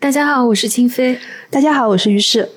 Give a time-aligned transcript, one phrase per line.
[0.00, 1.18] 大家好，我是清飞。
[1.50, 2.48] 大家好，我是于适。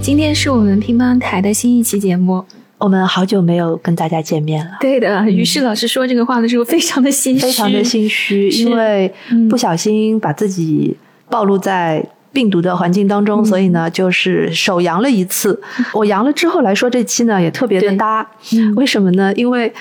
[0.00, 2.44] 今天是我们乒乓台的新一期节目，
[2.78, 4.76] 我们好久没有跟大家见面了。
[4.80, 9.12] 对的，于适老师说这个话的时候非常的心虚，非常的心虚，因为
[9.50, 10.96] 不小心把自己
[11.28, 15.58] 暴露在病毒的环境当中，所以呢，就是手阳了一次。
[15.94, 18.30] 我阳了之后来说这期呢，也特别的搭。
[18.76, 19.32] 为什么呢？
[19.34, 19.72] 因为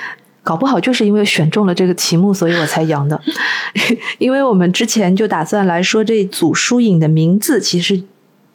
[0.41, 3.19] 搞不好就是因为选中了这个题目，所以我才阳的。
[4.19, 8.01] 因为我们之前就打算来说这组书影的名字，其实。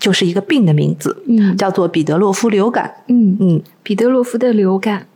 [0.00, 5.06] 就是一个病的名字，嗯，叫做彼得洛夫流感，嗯嗯，彼得洛夫的流感。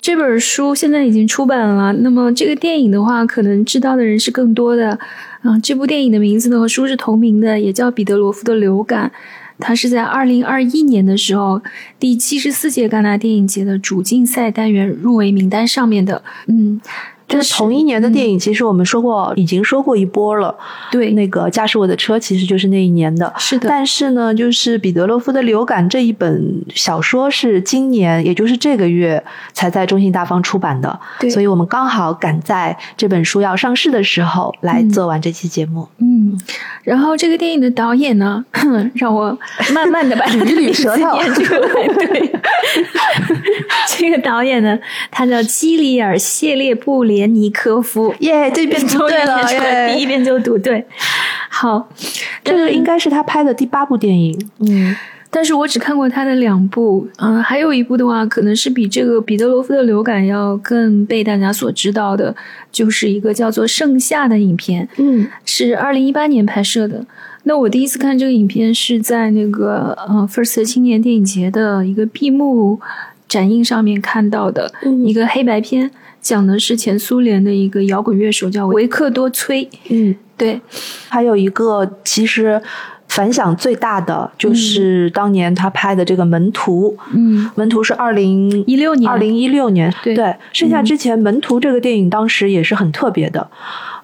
[0.00, 4.96] 这本书现在已经出版了，那么这个电影的话，可能知道的人是更多的。
[5.44, 9.12] 嗯，这部电影的名字呢和书是同名的，也叫彼得罗夫的流感。
[9.60, 11.62] 它是在二零二一年的时候，
[12.00, 16.80] 第七十四届戛纳电影节的主竞赛单元入围名单上面的，嗯。
[17.34, 20.54] 这是同一年的电影，其实我们说过，已经说过一波了。
[20.92, 23.32] 对，那个驾驶我的车其实就是那一年的。
[23.38, 23.68] 是的。
[23.68, 31.00] 但是呢，就是彼得洛夫的流感这一本小说是今年，也就是这个月才在中信大方出版的。
[31.18, 31.28] 对。
[31.28, 35.88] 所以我们刚好赶在这本书要上市的时候来做完这期节目。
[35.98, 36.38] 嗯。
[36.84, 38.44] 然后这个电影的导演呢，
[38.94, 39.36] 让我
[39.72, 41.18] 慢慢的 把捋捋舌头。
[41.94, 42.32] 对。
[43.98, 44.78] 这个导演呢，
[45.10, 47.23] 他叫基里尔谢列布里。
[47.24, 50.84] 连尼科夫，耶，这边 读对了，第一遍就读对。
[51.48, 51.88] 好，
[52.44, 54.94] 这个应该是他拍的第八部电影，嗯，
[55.30, 62.34] 但是我只看过他的两部，嗯，还有一部的话，可能是比这个彼得罗夫的流感要更被大家所知道的，
[62.70, 67.06] 就是一个叫做《盛夏》的影片，嗯，是二零一八年拍摄的。
[67.44, 72.80] 那我第一次看这个影片是在那个呃 First 青年电影节的一个闭幕
[73.28, 74.72] 展映上面看到的
[75.06, 75.90] 一个黑白片。
[76.24, 80.58] 讲的是前苏联的一个摇滚乐手叫维克多·崔，嗯，对，
[81.10, 82.60] 还有一个其实
[83.08, 93.46] 反响最大的就是当年他拍的这个《门徒》，嗯，《门徒》是二零一六年，二零一六年，对，剩下之前《门徒》这个电影当时也是很特别的。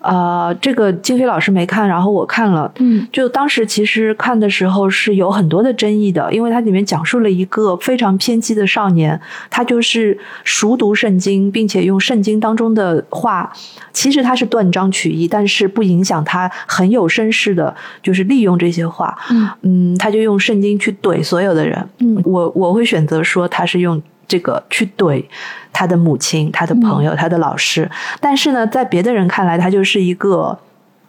[0.00, 2.72] 呃，这个金飞老师没看，然后我看了。
[2.78, 13.52] 嗯，就当时其实看的时候是有很多的争议的，因为它里面讲述了一个非常偏激的少年，他就是熟读圣经，并且用圣经当中的话，
[13.92, 19.16] 其实他是断章取义，但是不影响他很有绅士的，就是利用这些话。
[19.30, 21.88] 嗯嗯，他就用圣经去怼所有的人。
[21.98, 24.02] 嗯，我我会选择说他是用。
[24.30, 25.24] 这个去怼
[25.72, 30.56] 他的母亲、他的朋友、他的老师，但是呢，在别的人看来，他就是一个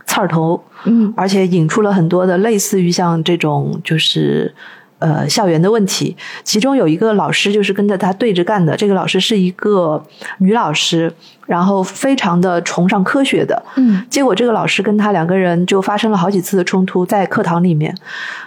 [0.08, 4.56] 刺儿头，嗯，而且引出了很多的类似于像这种就是
[5.02, 6.16] 呃校园的问题。
[6.46, 10.02] 其中有一个老师就是跟着他对着干的，这个老师是一个
[10.38, 11.14] 女老师，
[11.46, 17.94] 然后非常的崇尚科学的，嗯，结果这个老师跟他两个人就发生了好几次的冲突，在课堂里面。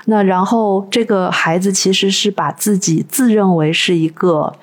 [0.06, 4.54] 那然后这个孩子其实是把自己自认为是一个。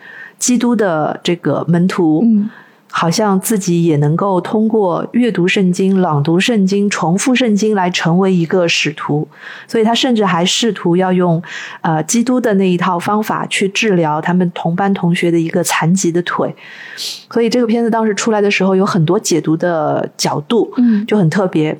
[0.41, 2.49] 基督的这个门徒，嗯，
[2.91, 9.27] 好像自己也能够通过阅读圣经、朗读圣经、重复圣经来成为一个使徒，
[9.67, 11.41] 所以他甚至还试图要用
[11.81, 16.53] 呃基督的那一套方法去治疗他们同班同学的一个残疾的腿。
[16.97, 21.75] 所以这个片子当时出来的时候，有很多解读的角度，嗯，就很特别。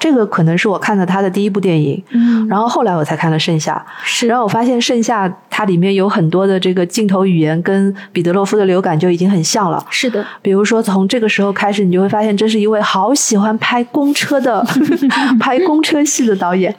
[0.00, 14.66] 这个可能是我看的他的第一部电影，嗯，然后后来我才看了《盛夏》，是，然后我发现《盛夏》它里面有很多的这个镜头语言跟彼得洛夫的流感就已经很像了，是的，比如说从这个时候开始，你就会发现这是一位好喜欢拍公车的
[15.38, 16.74] 拍公车戏的导演，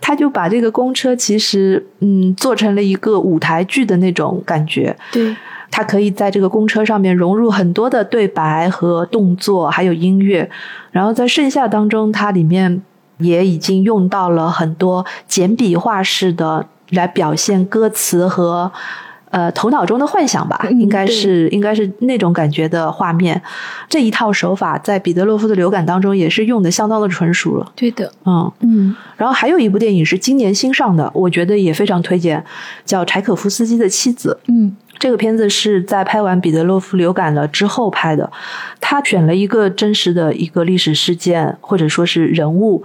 [0.00, 5.34] 他就把这个公车其实嗯做成了一个舞台剧的那种感觉，对。
[5.70, 10.50] 他可以在这个公车上面融入很多的对白和动作，还有音乐。
[10.90, 12.82] 然后在盛夏当中，它里面
[13.18, 18.72] 也已经用到了很多简笔画式的来表现歌词和
[19.30, 23.40] 呃头脑中的幻想吧，应该是应该是那种感觉的画面。
[23.88, 27.72] 这一套手法在彼得洛夫的流感当中也是用的相当的纯熟了。
[27.76, 28.96] 对的，嗯嗯。
[29.16, 32.42] 然后还有一部电影是今年新上的，我觉得也非常推荐，
[32.84, 34.38] 叫柴可夫斯基的妻子。
[34.46, 34.74] 嗯。
[34.98, 38.30] 这个片子是在拍完彼得洛夫流感了之后拍的，
[38.80, 42.82] 他选了一个真实的一个历史事件或者说是人物，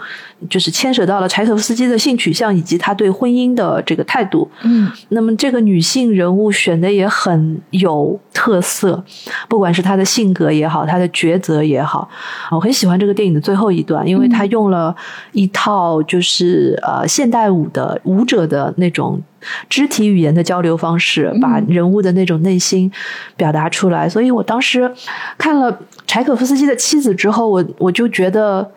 [0.50, 4.50] 就是牵扯到了柴可夫斯基的性取向以及他对婚姻的这个态度。
[4.62, 9.04] 嗯，那么这个女性人物选的也很有特色，
[9.48, 12.08] 不管是她的性格也好，她的抉择也好，
[12.52, 14.96] 我很喜欢这个电影的最后一段，因为他用了
[15.32, 19.22] 一套就是呃现代舞的舞者的那种。
[19.70, 22.92] 肢体语言的交流方式，把人物的那种内心
[23.36, 24.08] 表达出来。
[24.08, 24.92] 所以我当时
[25.38, 28.72] 看了柴可夫斯基的妻子之后，我我就觉得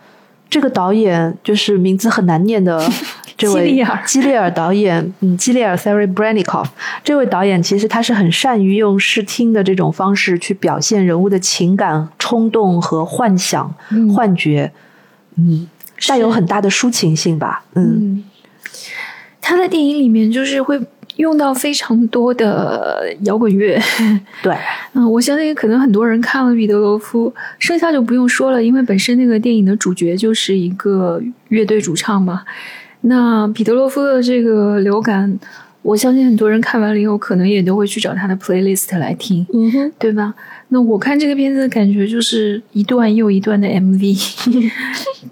[0.48, 2.80] 这个导演就是名字很难念的
[3.36, 3.70] 这位
[4.06, 4.50] 基列尔。
[4.50, 6.66] 导演，嗯，基列尔 Serebrennikov
[7.04, 13.74] 这位导演，其实他是很善于用视听的这种方式去表现人物的情感、冲动和幻想、
[14.14, 14.72] 幻觉，
[15.36, 15.68] 嗯，
[16.08, 18.24] 带有很大的抒情性吧，嗯。
[19.46, 20.76] 他在电影里面就是会
[21.18, 23.80] 用到非常多的摇滚乐，
[24.42, 24.52] 对，
[24.92, 32.42] 嗯，我相信可能很多人看了彼得罗夫，剩下就不用说了，因为本身那个电影的主角就是一个乐队主唱嘛。
[33.02, 35.38] 那彼得罗夫的这个流感，
[35.82, 40.34] 我相信很多人看完了以后，可能也都会去找他的 playlist 来听，嗯哼，对吧？
[40.70, 44.68] 那我看这个片子的感觉就是一段又一段的 MV，MV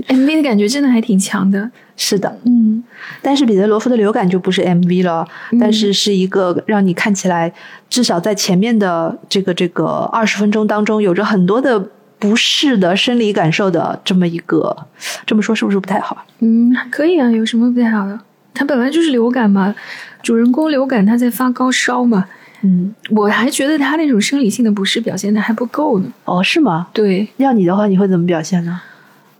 [0.39, 1.69] 的感觉真的还挺强的。
[1.97, 2.83] 是的，嗯，
[3.23, 5.27] 但是彼得罗夫的流感就不是 MV 了，
[5.61, 7.53] 但是是一个让你看起来
[7.89, 11.89] 至少在前面的这个这个二十分钟当中有着很多的
[12.19, 14.77] 不适的生理感受的这么一个，
[15.25, 16.25] 这么说是不是不太好？
[16.41, 18.19] 嗯，可以啊，有什么不太好的？
[18.55, 19.75] 他本来就是流感嘛，
[20.23, 22.25] 主人公流感他在发高烧嘛，
[22.63, 26.07] 嗯，我还觉得他那种生理性的不适表现的还不够呢。
[26.25, 26.89] 哦，是吗？
[26.93, 28.81] 对，要你的话，你会怎么表现呢？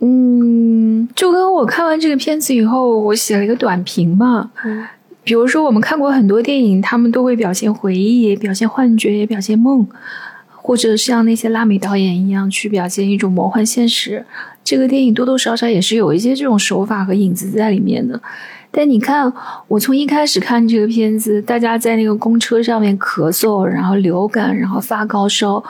[0.01, 0.84] 嗯，
[1.15, 4.51] 就跟我看完这个片子以后，我写了一个短评嘛。
[5.23, 9.87] 比如说我们看过很多电影，他们都会表现回忆，表现幻觉，也表现梦，
[10.51, 14.23] 或者像那些拉美导演一样去表现一种魔幻现实。
[14.63, 18.21] 这个电影多多少少也是有一些这种手法和影子在里面的。
[18.69, 19.31] 但你看，
[19.67, 25.63] 我从一开始看这个片子，大家在那个公车上面咳嗽，然后流感，然后发高烧，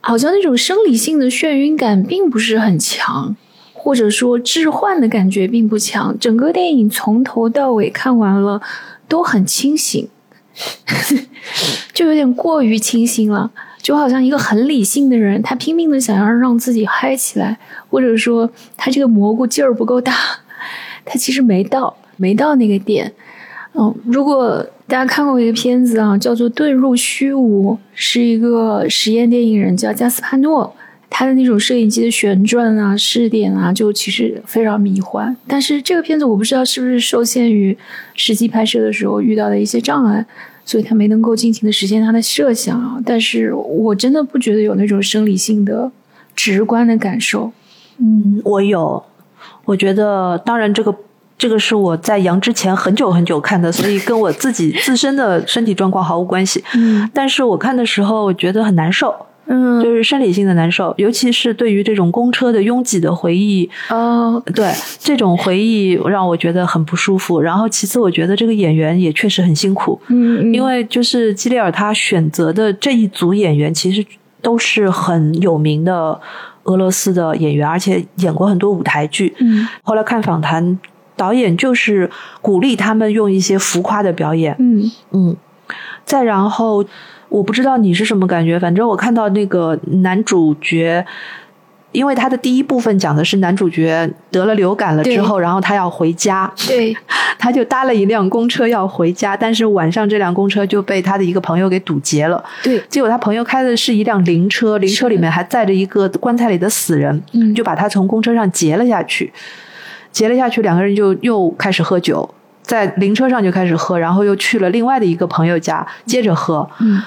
[0.00, 3.36] 好像那种生理性的眩晕感并不是很强。
[3.80, 8.60] 或者说置换的感觉并不强，整个电影从头到尾看完了
[9.06, 10.08] 都很清醒，
[11.94, 17.56] 就有点过于清醒了，就好像一个很理性的人，他拼命的想要让自己嗨起来，
[17.88, 20.12] 或者说他这个蘑菇劲儿不够大，
[21.06, 23.14] 他其实没到，没到那个点。
[23.74, 30.74] 嗯，如果大家看过一个片子啊，叫做《遁入虚无》，是一个实验电影人叫加斯帕诺。
[31.18, 35.36] 他的那种摄影机的旋转啊、视点啊，就其实非常迷幻。
[35.48, 37.76] 但是这个片子我不知道是不是受限于
[38.14, 40.24] 实际拍摄的时候遇到的一些障碍，
[40.64, 42.98] 所以他没能够尽情的实现他的设想啊。
[43.04, 45.90] 但是我真的不觉得有那种生理性的、
[46.36, 47.50] 直观的感受。
[47.96, 49.02] 嗯，我有。
[49.64, 50.94] 我觉得，当然这个
[51.36, 56.62] 这个是我在阳之前很久很久看的，所以跟我自己自身的身体状况毫无关系。
[56.76, 59.26] 嗯，但是我看的时候，我觉得很难受。
[59.50, 67.40] 嗯，就是生理性的难受，尤其是对于这种公车的拥挤的回忆，哦，对这种回忆让我觉得很不舒服。
[67.40, 74.04] 然后其次，我觉得这个演员也确实很辛苦，嗯，因为就是基里尔他选择的这一组演员，其实
[74.42, 76.20] 都是很有名的
[76.64, 79.34] 俄罗斯的演员，而且演过很多舞台剧。
[79.38, 80.78] 嗯，后来看访谈，
[81.16, 82.10] 导演就是
[82.42, 84.54] 鼓励他们用一些浮夸的表演。
[84.58, 85.36] 嗯嗯，
[86.04, 86.84] 再然后。
[87.28, 91.04] 我不知道你是什么感觉，反正我看到那个男主角，
[91.92, 96.96] 因为他的第一部分讲的是男主角得了流感了之后，然后他要回家，对，
[97.38, 109.32] 他就搭了一辆公车要回家，但是晚上这辆公车就被他的一个朋友给堵截了，对，结果他朋友开的是一辆灵车，灵车里面还载着一个棺材里的死人，嗯，就把他从公车上截了下去，
[110.12, 112.28] 截了下去，两个人就又开始喝酒，
[112.68, 117.02] 在灵车上就开始喝，然后又去了另外的一个朋友家接着喝，嗯。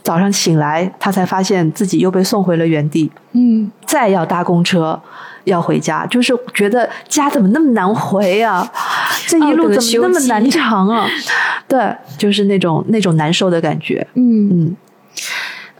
[0.00, 3.10] 早上醒来，他才发现自己又被送回了原地。
[3.32, 4.98] 嗯，再要搭公车
[5.44, 8.66] 要回家，就是觉得家怎么那么难回啊？
[9.26, 11.06] 这一路怎么那么难长啊？
[11.68, 14.06] 对，就是那种那种难受的感觉。
[14.14, 14.76] 嗯嗯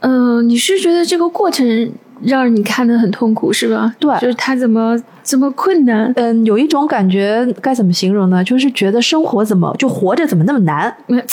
[0.00, 1.90] 嗯，你是觉得这个过程
[2.22, 3.94] 让你看的很痛苦是吧？
[3.98, 6.12] 对，就是他怎么这么困难？
[6.16, 8.42] 嗯，有一种感觉该怎么形容呢？
[8.42, 10.94] 就是觉得生活怎么就活着怎么那么难？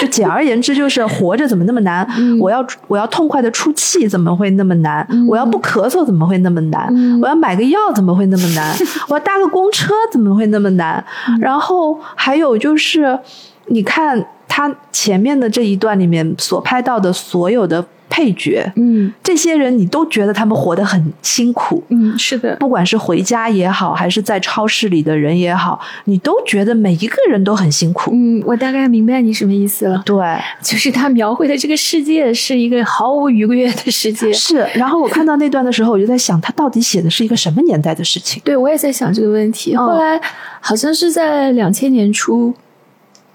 [0.00, 2.06] 就简而言之，就是活着怎么那么难？
[2.40, 5.06] 我要我要痛快的出气，怎么会那么难？
[5.28, 6.92] 我要不咳嗽，怎么会那么难？
[7.22, 8.74] 我要买个药，怎么会那么难？
[9.08, 11.02] 我要搭个公车，怎么会那么难？
[11.40, 13.18] 然后还有就是，
[13.66, 17.84] 你看他前面的这一段里面所拍到的所有的。
[18.08, 28.10] 配角，嗯，这些人你都觉得他们活得很辛苦，嗯，是的，不管是回家也好，还是在超市里的人也好，你都觉得每一个人都很辛苦。
[28.14, 30.02] 嗯，我大概明白你什么意思了。
[30.04, 30.16] 对，
[30.62, 34.32] 就是他描绘的这个世界是一个毫无愉悦的世界。
[34.34, 38.40] 是，然后我看到那段的时候，我就在想，他到底写的是一个什么年代的事情？
[38.44, 39.74] 对，我也在想这个问题。
[39.76, 40.20] 后来
[40.60, 42.54] 好像是在两千年初。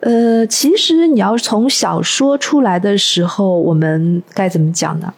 [0.02, 5.14] 呃，其实你要从小说出来的时候，我们该怎么讲呢？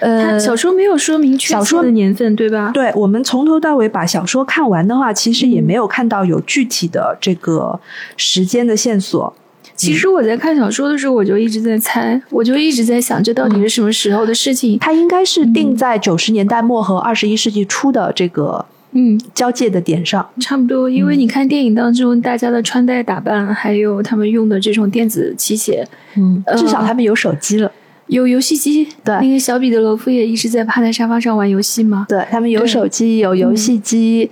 [0.00, 2.70] 呃，小说没有说明确小说的年份，对吧？
[2.72, 7.80] 对，我们从头到尾把小说看完的话，其实也没有看到有具体的这个
[8.16, 9.34] 时间的线索。
[9.74, 14.78] 其实我在看小说的时候，我就一直在猜，我就一直在想，这到底是什么时候的事情？
[14.80, 18.64] 它应该是定在九十年代末和二十一世纪初的这个
[19.00, 20.90] 嗯交界的点上，差不多。
[20.90, 25.84] 因为你看电影当中大家的穿戴打扮，还有他们用的这种电子器械，
[26.16, 27.70] 嗯，至少他们有手机了。
[28.08, 32.06] 有游戏机，对，那个小彼得罗夫也一直在趴在沙发上玩游戏吗。
[32.08, 34.28] 对他们有手机，有游戏机，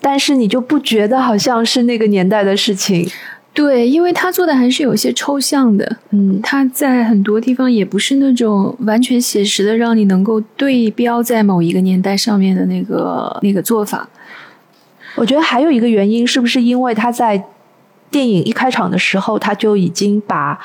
[0.00, 3.06] 但是你就不觉得好像是那个年代的事情。
[3.56, 14.08] 对，因为他做的还是有些抽象的，嗯，他在很多地方也不是那种完全写实的，让你能够对标在某一个年代上面的那个那个做法。
[15.14, 17.42] 我觉得还有一个原因，是不是因为他在
[18.10, 20.60] 电影一开场的时候，他就已经把。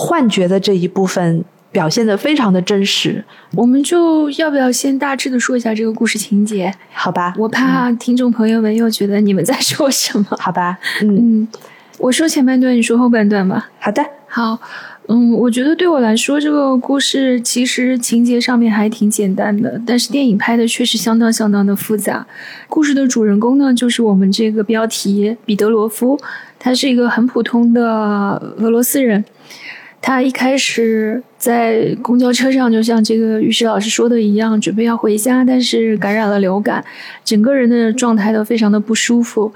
[0.00, 6.74] 幻觉的这一部分表现的非常的真实，我们就要不要先大致的说一下这个故事情节？
[6.92, 10.26] 好吧，我怕听众朋友们又觉得你们在说什么？
[10.40, 11.46] 好吧，嗯，
[11.98, 13.68] 我说前半段，你说后半段吧。
[13.78, 14.58] 好的，好，
[15.08, 22.26] 嗯，我觉得对我来说，这个故事其实情节上面还挺简单的，但是电影拍的确实相当相当的复杂。
[22.68, 26.18] 故事的主人公呢，就是我们这个标题彼得罗夫，
[26.58, 27.82] 他是一个很普通的
[28.56, 29.24] 俄罗斯人。
[30.00, 36.84] 他一开始在公交车上，就像这个律师老师说的一样，准备要回家，但是感染了流感，
[37.24, 39.52] 整个人的状态都非常的不舒服。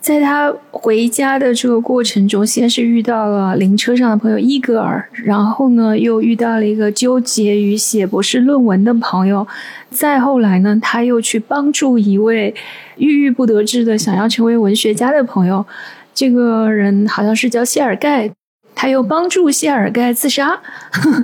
[0.00, 9.46] 在他回家的这个过程中，先是遇到了灵车上的朋友伊格尔，然后呢又遇到了一个纠结于写博士论文的朋友，
[9.90, 12.52] 再后来呢，他又去帮助一位
[12.96, 15.64] 郁郁不得志的想要成为文学家的朋友，
[16.12, 18.28] 这个人好像是叫谢尔盖。
[18.82, 20.58] 他又帮助谢尔盖自杀，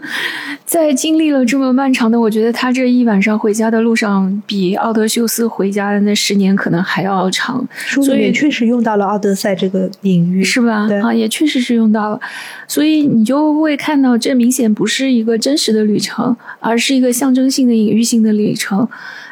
[0.64, 7.66] 在经历了这么漫长的，我觉得他这一晚上回家的路上，比奥德修斯回家的那十年可能还要长。
[7.88, 10.86] 所以确实用到了奥德赛这个隐喻，是吧？
[10.86, 12.20] 对啊，也确实是用到了。
[12.68, 18.88] 所以你就会看到，这明显不是一个真实的旅程，而是一个象征性的、隐喻性的旅程。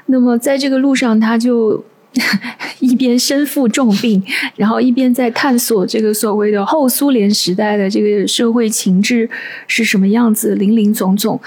[0.06, 1.85] 那么在这个路上，他就。
[2.81, 4.23] 一边身负重病，
[4.57, 9.29] 然后一边在探索这个所谓的后苏联时代的这个社会情志
[9.67, 11.41] 是什么样子，林林总总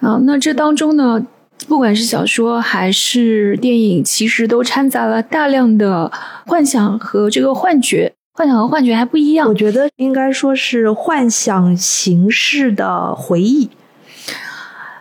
[0.00, 0.18] 啊。
[0.22, 1.26] 那这当中呢，
[1.68, 6.10] 不管是小说还是电影，其实都掺杂了大量的
[6.46, 8.12] 幻想和这个幻觉。
[8.32, 13.70] 幻想和幻觉还不一样，我觉得应该说是幻想形式的回忆。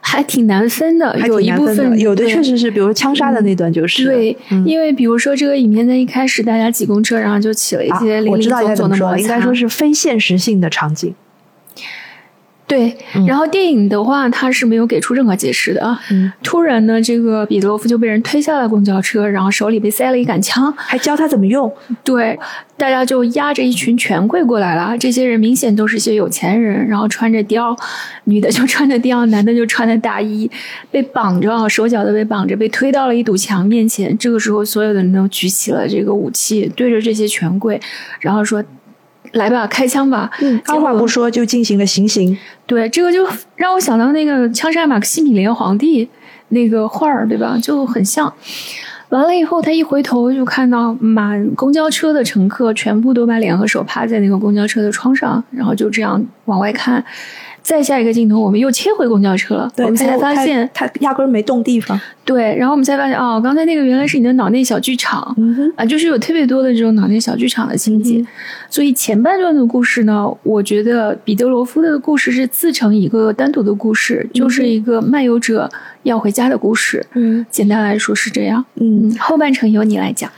[0.08, 4.06] 还挺难分的，有一部分有的确实是，比如枪杀的那段就是。
[4.06, 11.14] 对，因为比如说这个影片在一开始大家挤公车，然后就起了一些零零总总的摩擦，应该说是非现实性的场景。
[12.68, 16.00] 对，然后电影的话，他是没有给出任何解释的啊。
[16.42, 21.72] 突然呢，这个彼得罗夫就被人推下了公交车，然后手里被塞了一杆枪，还教他怎么用。
[22.04, 22.38] 对，
[22.76, 24.98] 大家就压着一群权贵过来了。
[24.98, 27.78] 这些人明显都是些有钱人，然后穿着貂，
[28.24, 30.50] 女的就穿着貂，男的就穿着大衣，
[30.90, 34.18] 被绑着啊，手脚都被绑着，被推到了一堵墙面前。
[34.18, 37.80] 这个时候，所有的人都举起了这个武器，对着这些权贵，
[38.20, 38.64] 然后说。
[39.36, 40.32] 来吧，开枪吧！
[40.42, 42.38] 嗯，二话不说就进行了行刑。
[42.66, 43.28] 对，这个就
[43.58, 46.10] 让我想到那个枪杀马克西米连皇帝
[46.50, 47.58] 那个画儿，对吧？
[47.62, 48.34] 就很像。
[49.10, 57.04] 完了以后，他一回头就看到满公交车的乘客全部都把脸和手趴在那个公交车的窗上，然后就这样往外看。
[57.66, 59.72] 再下一个镜头，我们又切回公交车了。
[59.78, 62.00] 我们才发现他压根儿没动地方。
[62.24, 65.36] 对，然后我们才发现，哦，刚才那个原来是你的脑内小剧场
[65.76, 68.24] 啊，就是有特别多的这种脑内小剧场的情节。
[68.70, 75.68] 所以前半段的故事呢，我觉得彼得罗夫的故事是自成一个单独的故事，就是一个漫游者
[76.04, 77.04] 要回家的故事。
[77.16, 78.64] 嗯，简单来说是这样。
[78.76, 80.32] 嗯，后半程由你来讲。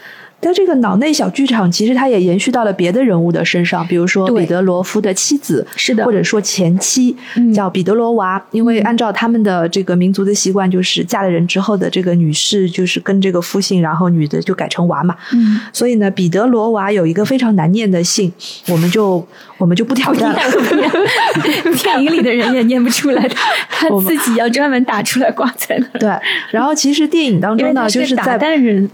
[0.48, 7.14] 但这个脑内小剧场其实它也延续到了别的人物的身上，比如说彼得罗夫的妻子，是的，或者说前妻
[7.54, 15.14] 叫彼得罗娃，因为按照他们的这个民族的习惯，就是嫁了人之后的这个女士就是跟这个夫姓，然后女的就改成娃嘛。
[15.34, 18.32] 嗯，所以呢，彼得罗娃有一个非常难念的姓，
[18.70, 19.28] 我们就
[19.58, 20.40] 我们就不挑战了。
[21.84, 23.30] 电影 里的人也念不出来，
[23.70, 26.00] 他自己要专门打出来挂在那。
[26.00, 26.10] 对，
[26.52, 28.38] 然后其实电影当中呢，就是在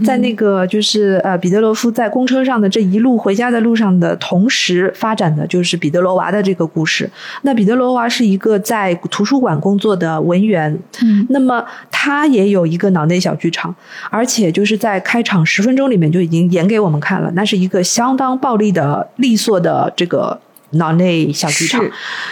[0.04, 1.43] 在那个就是呃。
[1.44, 7.10] 呃彼得罗夫在公车上的这一路回家的路上的同时发展的就是彼得罗娃的这个故事。
[7.42, 13.76] 那彼得罗娃是一个在图书馆工作的文员，嗯，那么他也有一个脑内小剧场，
[14.10, 20.40] 而且就是在开场十分钟里面就已经演给我们看了，那是一个相当暴力的、利索的这个。
[20.74, 21.84] 脑内小剧场，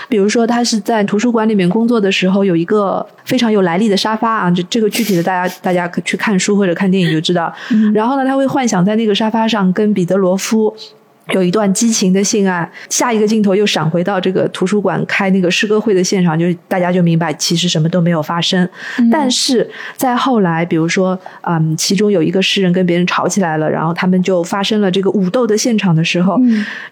[0.07, 7.53] 比如说他是在图书馆里面工作的时候，有一个非常有来历的沙发啊，这这个具体的大家大家可去看书或者看电影就知道。
[7.93, 10.75] 然后呢，他会幻想在那个沙发上跟彼得罗夫。
[11.31, 18.67] 有一段激情的性爱，下一个镜头又闪回到这个图书馆开那个诗歌会的现场，就大家就明白其实什么都没有发生。
[19.11, 26.37] 但是在后来，比如说，嗯，其中有一个诗人跟别人吵起来了，然后他们就发生了这个武斗的现场的时候，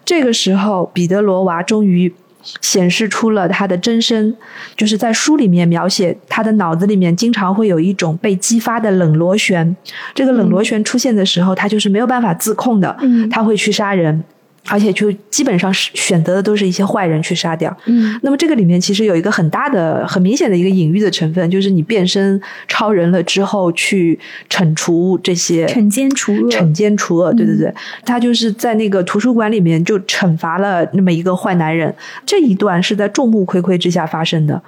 [0.04, 2.12] 这个时候彼得罗娃终于。
[2.60, 4.34] 显示出了他的真身，
[4.76, 9.76] 就是在书里面描写他的脑子里面经常会有一种被激发的冷螺旋，
[10.14, 12.96] 这个冷螺旋出现的时候，他就是没有办法自控的，
[13.30, 14.22] 他会去杀人。
[14.66, 17.74] 而且就基本上是选择的都是一些坏人去杀掉。
[17.86, 26.50] 嗯，那么这个里面其实有一个很大的、很明显的一个隐喻的成分，就是你变身超人了之后去惩除这些惩奸除恶。
[26.50, 27.74] 惩奸除恶，对对对，
[28.04, 31.94] 他就是在那个图书馆里面就惩罚了那么一个坏男人。
[32.24, 34.62] 这一段是在众目睽睽之下发生的，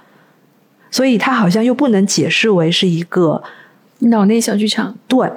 [0.91, 3.43] 所以他好像又不能解释为是一个
[3.99, 4.97] 脑内小剧场。
[5.07, 5.31] 对。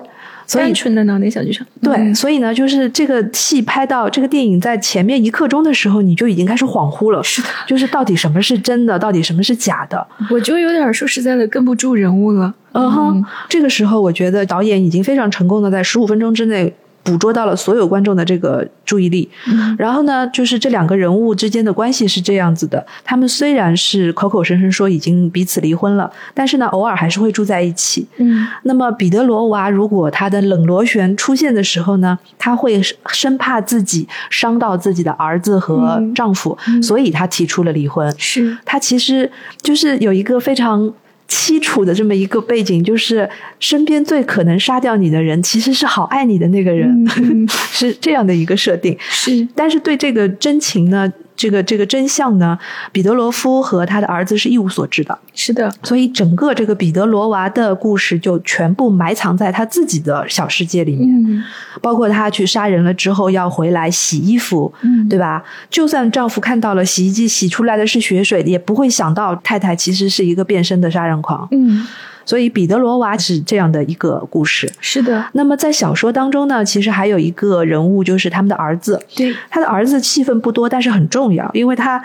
[0.51, 16.73] 单纯的脑内小剧场，对，所以呢，就是这个戏拍到这个电影在前面一刻钟的时候，你就已经开始恍惚了，是的，就是到底什么是真的，到底什么是假的，我就有点说实在的跟不住人物了，嗯哼，这个时候我觉得导演已经非常成功的在十五分钟之内。
[17.05, 19.29] 捕捉到了所有观众的这个注意力，
[19.77, 28.07] 然后呢，就是这两个人物之间的关系是这样子的：他们虽然是口口声声说已经彼此离婚了，但是呢，偶尔还是会住在一起。
[28.17, 38.11] 嗯，那么彼得罗娃如果他的冷螺旋出现的时候呢，他会生怕自己伤到自己的儿子和丈夫，所以他提出了离婚。
[38.17, 39.31] 是他其实
[39.61, 40.91] 就是有一个非常。
[41.27, 43.29] 凄楚的这么一个背景，就是
[43.59, 47.07] 身边最可能杀掉你的人，其实是好爱你的那个人，
[47.49, 48.97] 是这样的一个设定。
[48.99, 51.11] 是，但是对这个真情呢？
[51.35, 52.57] 这个这个真相呢？
[52.91, 55.17] 彼得罗夫和他的儿子是一无所知的。
[55.33, 61.09] 是的，所以整个这个彼得罗娃的故事就全部埋藏在他自己的小世界里面。
[61.09, 61.43] 嗯，
[61.81, 65.43] 包括他去杀人了之后要回来洗衣服，嗯，对吧？
[65.69, 71.47] 就算丈夫看到了洗衣机洗出来的是血水，也不会想到太太其实是一个变身的杀人狂。
[71.51, 71.85] 嗯。
[72.25, 75.25] 所以彼得罗娃是这样的一个故事，是的。
[75.33, 78.99] 那么在小说当中呢，其实还有一个人物，就是他们的儿子。
[79.15, 82.03] 对，他的儿子戏份不多，但是很重要，因为他。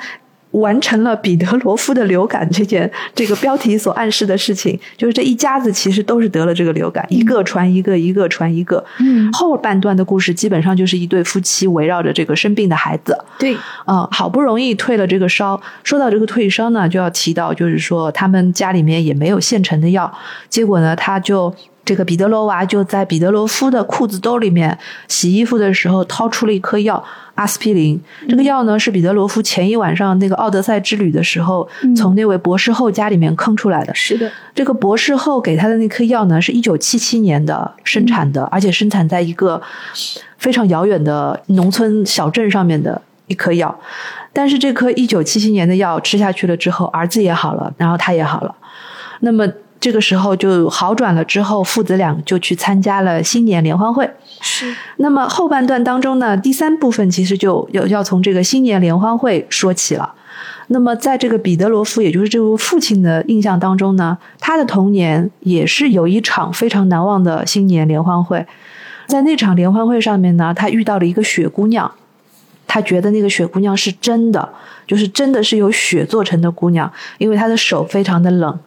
[0.52, 8.84] 完成了彼得罗夫的流感这件 这个标题所暗示的事情，就是这一家子其实都是得了这个流感，一个传一个，一个传一个。
[8.98, 13.16] 嗯，后半段的故事基本上就是一对夫妻围绕着这个生病的孩子。
[13.38, 15.60] 对，嗯，好不容易退了这个烧。
[15.84, 20.12] 说到这个退烧呢，就要提到就是说他们家里面也没有现成的药，
[20.48, 21.54] 结果呢，他就。
[21.90, 27.03] 这个彼得罗娃就在彼得罗夫的裤子兜里面洗衣服的时候掏出了一颗药，
[27.35, 28.00] 阿司匹林。
[28.29, 33.92] 这个药呢是彼得罗夫前一晚上那个奥德赛之旅的时候从那位博士后家里面坑出来的。
[33.92, 39.61] 是的，这个博士后给他的那颗药呢是一九七七年的生产的，而且生产在一个
[40.38, 43.76] 非常遥远的农村小镇上面的一颗药。
[44.33, 48.55] 但是这颗一九七七年的药吃下去了之后，儿子也好了，然后他也好了。
[49.22, 49.44] 那么。
[49.80, 54.08] 这个时候就好转了，之后父子俩就去参加了新年联欢会。
[54.40, 54.76] 是。
[54.96, 60.14] 那么后半段当中呢，第三部分其实就要要从这个新年联欢会说起了。
[60.68, 68.46] 那么在这个彼得罗夫，也就是这位父亲的印象当中呢，他的童年也是有一场非常难忘的新年联欢会。
[69.06, 71.90] 在那场联欢会上面呢，他遇到了一个雪姑娘，
[72.68, 74.48] 他觉得那个雪姑娘是真的，
[74.86, 78.58] 就是真的是由雪做成的姑娘，因为她的手非常的冷。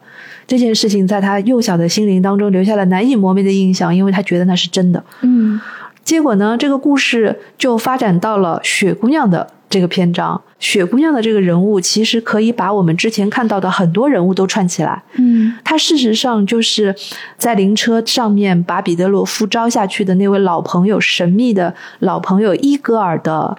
[0.46, 5.02] 这件事情在他幼小的心灵当中留下了难以磨灭的印象，因为他觉得那是真的。
[5.22, 5.60] 嗯，
[6.04, 10.40] 结果呢，这个故事就发展到了雪姑娘的这个篇章。
[10.58, 15.02] 雪姑娘的这个人物其实可以把我们之前看到的很多人物都串起来。
[15.16, 16.94] 嗯，她事实上就是
[17.36, 23.56] 在灵车上面把彼得罗夫招下去的那位老朋友，神秘的老朋友伊戈尔的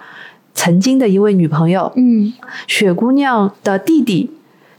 [0.54, 1.92] 曾经的一位女朋友。
[1.96, 2.32] 嗯，
[2.66, 4.30] 雪姑娘的弟弟。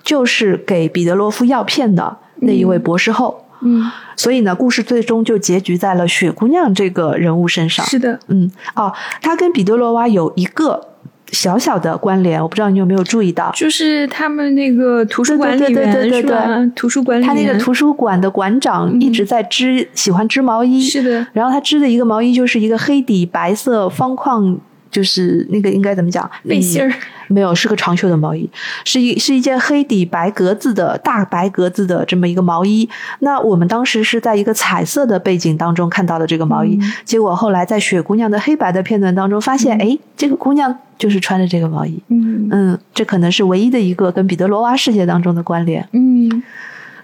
[0.07, 7.85] 就是给彼得罗夫药片的那一位博士后，嗯，所以呢，故事最终就结局在了雪姑娘这个人物身上。
[7.85, 10.93] 是的，嗯，哦，他跟彼得罗娃有一个
[11.33, 16.71] 小小的关联，我不知道你有没有注意到，就是他们那个图书管理员是吧？
[16.73, 21.27] 图书管理员，他那个图书馆的馆长一直在织，喜欢织毛衣，是的。
[21.33, 24.57] 然后他织的一个毛衣就是一个黑底白色方框。
[24.89, 26.29] 就是那个应该怎么讲？
[26.47, 26.91] 背心儿
[27.27, 28.49] 没有，是个长袖的毛衣，
[28.85, 32.87] 是一是一件黑底白格子的大白格子的这么一个毛衣。
[33.19, 42.01] 那我们当时是在一个彩色的背景当中看到的这个毛衣，结果后来在雪姑娘的黑白的片段当中发现，哎，这个姑娘就是穿着这个毛衣。
[42.07, 45.87] 嗯嗯，这可能是唯一的一个跟彼得罗娃世界当中的关联。
[45.91, 46.41] 嗯。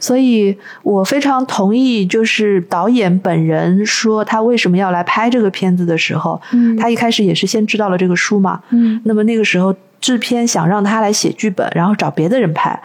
[0.04, 12.78] 所以我非常同意，就是导演本人说他为什么要来拍这个片子的时候，嗯，他一开始也是先知道了这个书嘛，嗯，那么那个时候制片想让他来写剧本，然后找别的人拍，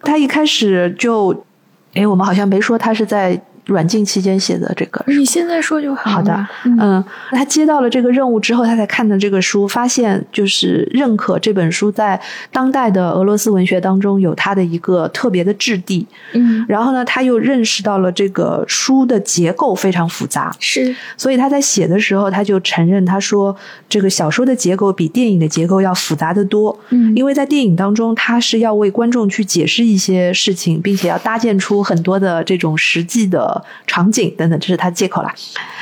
[0.00, 1.44] 他一开始就，
[1.92, 3.38] 哎，我们好像没说他是在。
[3.66, 6.10] 软禁期间写的这个，你现在说就好。
[6.10, 12.20] 好的，嗯，他接到了这个任务之后，他才看的这个书，发现就是认可这本书在
[12.52, 16.06] 当代的俄罗斯文学当中有它的一个特别的质地。
[16.34, 23.56] 嗯，然后呢，他又认识到了这个书的结构非常复杂，是，所以他在写的时候，他就承认他说
[23.88, 26.78] 这个小说的结构比电影的结构要复杂的多。
[26.90, 33.53] 嗯，因为在电影当中，他是要为观众去解释一些事情，并且要搭建出很多的这种实际的。
[33.86, 35.34] 场景等等，这是他借口啦。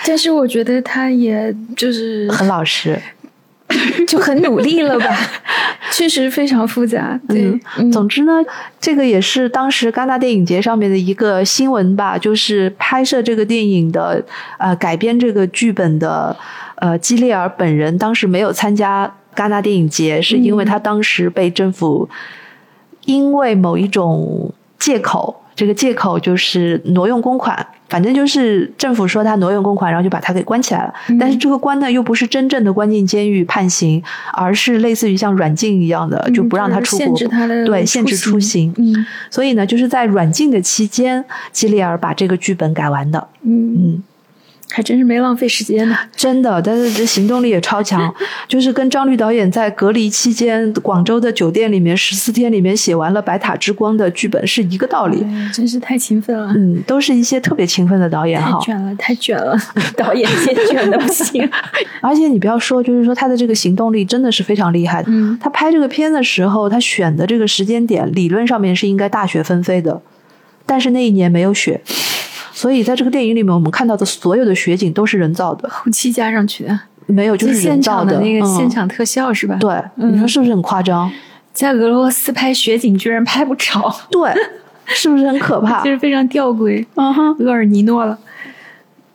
[0.06, 3.00] 但是我觉得他也就是很老实，
[4.08, 5.16] 就很努力了吧？
[5.92, 7.20] 确实非常复杂。
[7.28, 7.60] 对，
[7.92, 8.32] 总之呢，
[8.80, 14.24] 这个也是当时戛纳电影节上面的一个新闻吧，就是拍摄这个电影的
[14.58, 16.34] 呃改编这个剧本的
[16.76, 22.08] 呃基列尔本人当时没有参加戛纳电影节，是因为他当时被政府
[23.04, 25.41] 因为某一种借口。
[25.54, 30.94] 这个借口就是挪用公款，反正就是政府说他挪用公款，然后就把他给关起来了。
[31.20, 37.18] 但是这个关呢，又不是真正的关进监狱判刑，而是类似于像软禁一样的，就不让他出国，
[37.66, 38.72] 对，限制出行。
[38.78, 43.28] 嗯，所以呢，就是在软禁的期间，基里尔把这个剧本改完的。
[43.42, 44.02] 嗯嗯。
[44.72, 48.12] 还真是没浪费时间呢， 真的，但是这行动力也超强，
[48.48, 56.52] 就是跟张律导演在隔离期间广州的酒店里面十四天里面写完了《白塔之光》的剧本是一个道理，真是太勤奋了。
[56.56, 59.56] 嗯，都是一些特别勤奋的导演哈，太卷了，太卷了，
[59.96, 61.48] 导演先卷的不行。
[62.00, 65.08] 而且你不要说，就是说他的这个行动力真的是非常厉害的。
[65.10, 70.00] 嗯，他拍这个片的时候，他选的这个时间点理论上面是应该大雪纷飞的，
[70.64, 71.80] 但是那一年没有雪。
[72.52, 79.56] 所以，在这个电影里面，我们看到的所有的雪景都是人造的，后期加上去的，没有就是现场的那个现场特效是吧？
[79.58, 81.10] 对，你说是不是很夸张？
[81.52, 84.32] 在俄罗斯拍雪景居然拍不着，对，
[84.86, 85.82] 是不是很可怕？
[85.84, 88.18] 就是非常吊诡，嗯哼，厄尔尼诺了。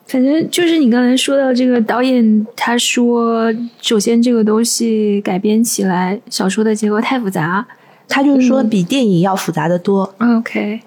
[0.08, 7.66] 反正就是你刚才说到这个导演，他说，首先这个东西改编起来，小说的结构太复杂，
[8.08, 10.14] 他就是说比电影要复杂的多。
[10.20, 10.80] OK，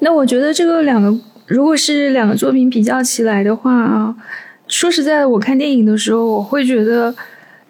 [0.00, 1.16] 那我觉得这个两个。
[1.50, 4.14] 如果是两个作品比较起来的话啊，
[4.68, 7.12] 说实在的，我看电影的时候，我会觉得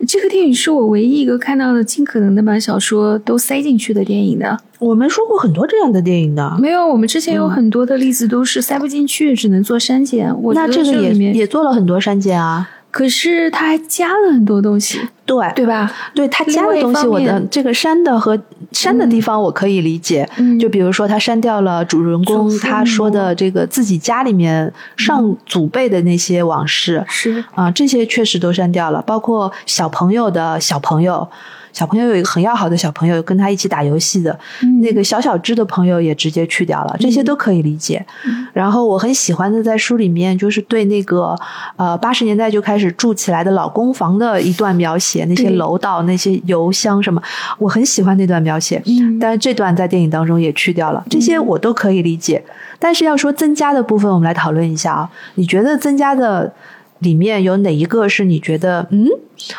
[0.06, 4.60] 这个电影是我唯一一个看到的尽可能的把小说都塞进去的电影的。
[4.80, 10.30] 我们说过很多这样的电影的，没有，我们之前有很多的例子都是塞不进去，只能做删减。
[10.42, 12.68] 我那这个也也做了很多删减啊。
[12.90, 15.36] 可是他还加了很多东西，对。
[15.54, 15.90] 对吧？
[16.14, 18.38] 对他加的东西，我的这个删的和
[18.72, 20.28] 删的地方我可以理解。
[20.60, 27.44] 就比如说，他删掉了主人公他说的这个自己家里面上祖辈的那些往事，是。
[27.54, 31.28] 啊，这些确实都删掉了，包括小朋友的小朋友。
[31.72, 34.38] 小朋友有一个很要好的小朋友，跟他一起打游戏的
[34.82, 38.04] 那个小小只的朋友也直接去掉了，这些都可以理解。
[38.52, 41.36] 然后我很喜欢的在书里面就是对那个
[41.76, 47.22] 呃八十年代就开始住起来的老公房的一段描写，那些楼道、那些油箱什么，
[47.58, 48.82] 我很喜欢那段描写。
[49.20, 52.42] 但是这段在电影当中也去掉了，这些我都可以理解。
[52.78, 56.52] 但是要说增加的部分，我们来讨论一下啊，你觉得增加的？
[57.00, 59.08] 里面有哪一个是你觉得嗯，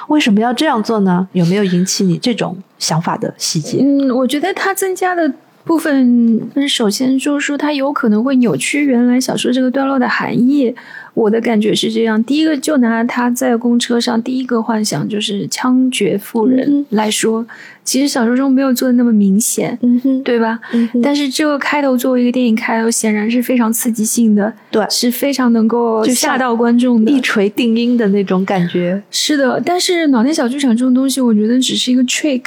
[0.08, 1.28] 为什么要这样做呢？
[1.34, 3.78] 有没有引起你这种想法的细节？
[3.82, 5.32] 嗯，我觉得它增加了
[5.64, 10.74] 部分，首先就是说它有可能会扭曲原来小说这个段落的含义。
[11.14, 17.46] 我的感觉是这样：第一个，就拿他在公车上第一个幻想就是枪决妇人来说，
[17.84, 19.78] 其实小说中没有做的那么明显，
[20.24, 20.58] 对吧？
[20.72, 20.90] 嗯。
[21.04, 29.04] 但是这个开头作为一个电影开头，显然是非常刺激性的，对，是非常能够吓到观众的，一锤定音的那种感觉。
[29.12, 32.42] 是的，但是脑内小剧场这种东西，我觉得只是一个 trick。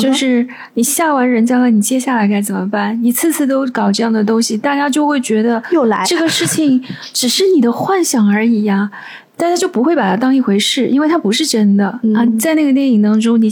[0.00, 2.98] 就是你吓完人家了，你接下来该怎么办？
[3.02, 8.90] 你次次都搞这样的东西，大家就会觉得又来这个事情只是你的幻想而已呀。
[9.38, 12.24] 大家就不会把它当一回事，因为它不是真的啊。
[12.40, 13.50] 在那个电影当中，你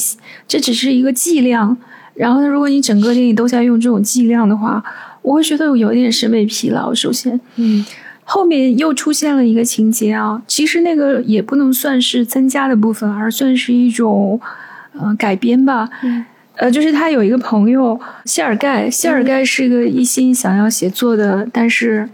[0.48, 1.76] 这只是一个剂量，
[2.14, 4.82] 然后如果你整个电影都在用这种剂量的话，
[5.20, 6.94] 我会觉得有点审美疲劳。
[6.94, 7.84] 首先，嗯，
[8.24, 14.40] 后面又出现了一个情节啊，其实那个也不能算是增加的部分，而算是一种
[14.98, 15.88] 呃改编吧。
[16.56, 22.08] 呃，就是他有一个朋友谢尔盖，谢尔盖是个一心想要写作的，但是。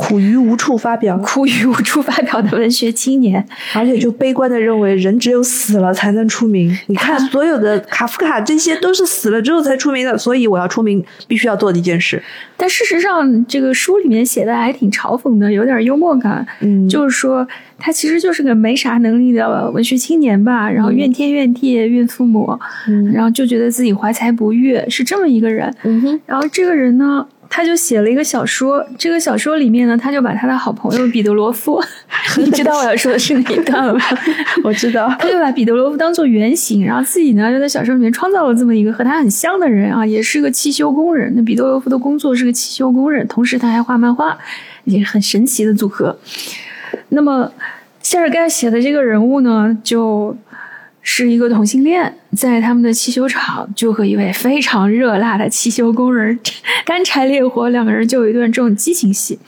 [0.00, 6.74] 苦于无处发表，苦于无处发表的文学青年，而且就悲观的认为人只有死了才能出名。
[6.86, 12.22] 你看，所有的卡夫卡这些都是死了之后才出名的，所以我要出名，必须要做的一件事。
[12.56, 16.46] 但事实上，这个书里面写的还挺嘲讽的，有点幽默感。
[16.60, 17.46] 嗯，就是说
[17.78, 22.58] 他其实就是个没啥能力的文学青年吧，然后怨天怨地怨父母，
[23.12, 25.74] 然后就觉得自己怀才不遇，是这么一个人。
[25.82, 27.26] 嗯哼，然后这个人呢？
[27.52, 31.82] 他就写了一个小说，这个小说里面呢，他就把他的好朋友彼得罗夫，
[32.38, 34.00] 你知道我要说的是哪一段了吧？
[34.62, 41.32] 我知道，他就把彼得罗夫当做原型，然后自己呢就在小说里面创造了这么一个和他很像的人啊，也是个汽修工人。
[41.34, 44.38] 那彼得罗夫的工作是个汽修工人，同时他还画漫画，
[44.84, 46.16] 也很神奇的组合。
[47.08, 47.50] 那么
[48.00, 50.36] 谢尔盖写的这个人物呢，就。
[51.02, 56.38] 是一个同性恋，在他们的汽修厂就和一位非常热辣的汽修工人
[56.84, 59.38] 干柴烈火，两个人就有一段这种激情戏。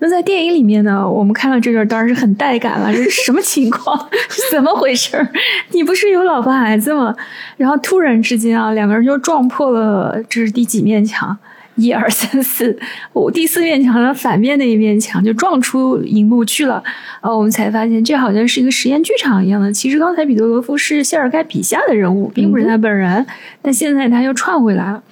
[0.00, 4.08] 那在电影里面呢，我们看到这段当然是很带感了，这是什么情况？
[4.52, 5.26] 怎么回事？
[5.72, 7.16] 你不是有老婆孩子吗？
[7.56, 11.36] 然后突然之间啊，两个人就撞破了，这是第几面墙？
[11.78, 12.76] 一二三四
[13.12, 16.82] 五，第四面墙的反面那一面墙就撞出荧幕去了，
[17.22, 19.72] 然后我们才发现这好像是一个实验剧场一样的。
[19.72, 23.24] 其实刚才彼得罗夫是谢尔盖笔下的人物，并不是他本人，
[23.62, 25.02] 但现在他又串回来了。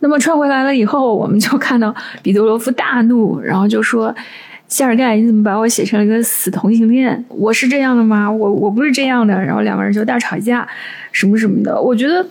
[0.00, 4.14] 那么串回来了以后，我们就看到彼得罗夫大怒，然后就说
[4.68, 7.24] ：“谢尔盖，你怎么把我写成了一个死同性恋？
[7.30, 8.30] 我是这样的吗？
[8.30, 10.68] 我我不是这样的。”然后两个人就大吵架，
[11.10, 11.80] 什么什么的。
[11.80, 12.26] 我觉得。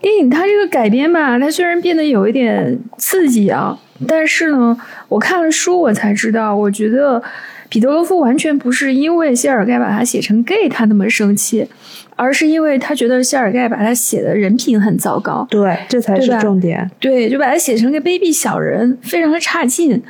[0.00, 7.22] 电影它这个改编吧，它虽然变得有一点刺激啊，但是呢，我看了书我才知道，我觉得
[7.68, 11.68] 彼得罗夫完全不是因为谢尔盖把他写成 gay 他那么生气，
[12.16, 15.46] 而是因为他觉得谢尔盖把他写的人品很糟糕。
[15.50, 16.90] 对，这才是重点。
[17.00, 20.02] 对，就把他写成个卑鄙小人，非常的差劲。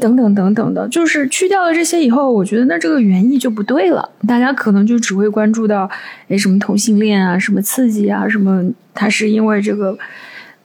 [0.00, 4.10] 等等等等的，就是去掉了这些以后，我觉得那这个原意就不对了。
[4.26, 5.88] 大家可能就只会关注到，
[6.28, 9.96] 哎，什么同性恋啊，什么刺激啊，什么他是因为这个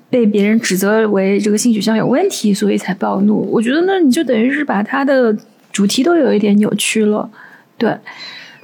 [0.10, 3.47] 被别人指责为这个性取向有问题，所以才暴怒。
[3.51, 5.38] 我觉得那你就等于是把他的
[5.71, 7.29] 主题都有一点扭曲了。
[7.77, 7.95] 对，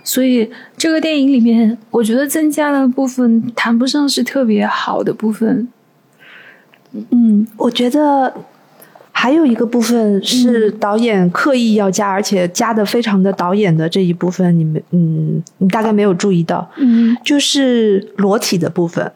[0.03, 5.67] 所以这个电影里面，我觉得增加的部分谈不上是特别好的部分。
[7.11, 8.33] 嗯，我觉得。
[9.19, 19.11] 还有一个部分是导演刻意要加，而且加的非常的导演的这一部分，你们嗯，你大概没有注意到，嗯，就是裸体的部分。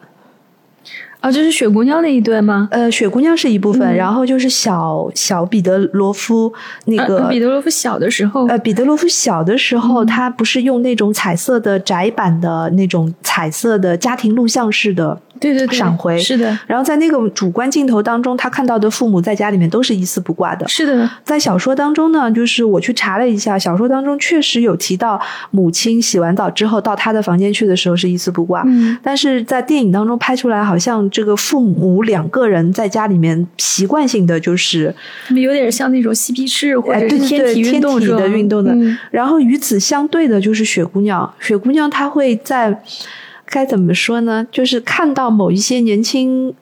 [1.20, 2.66] 啊，就是雪姑娘那一段吗？
[2.72, 6.52] 呃，雪姑娘是一部分，然后就是小小彼得罗夫
[6.86, 15.20] 那个彼得罗夫小的时候，呃，彼得罗夫小的时候，他不是用那种彩色的窄版的那种彩色的家庭录像式的。
[15.42, 16.56] 对对对，闪回是的。
[16.66, 20.66] 然后在那个主观镜头当中，他看到的父母在家里面都是一丝不挂的。
[20.68, 28.62] 是的，在小说当中呢，就是我去查了一下，小说当中确实有提到母亲洗完澡之后到他的房间去的时候是一丝不挂。
[28.66, 34.94] 嗯，但是在电影当中拍出来，好像这个父母两个人在家里面习惯性的就是，
[35.26, 38.76] 他们有点像那种嬉皮士或者是天体运动的运动的。
[39.10, 42.82] 然后与此相对的就是雪姑娘，雪姑娘她会在。
[43.52, 44.46] 该怎么说呢？
[44.50, 46.54] 就是看到某一些年轻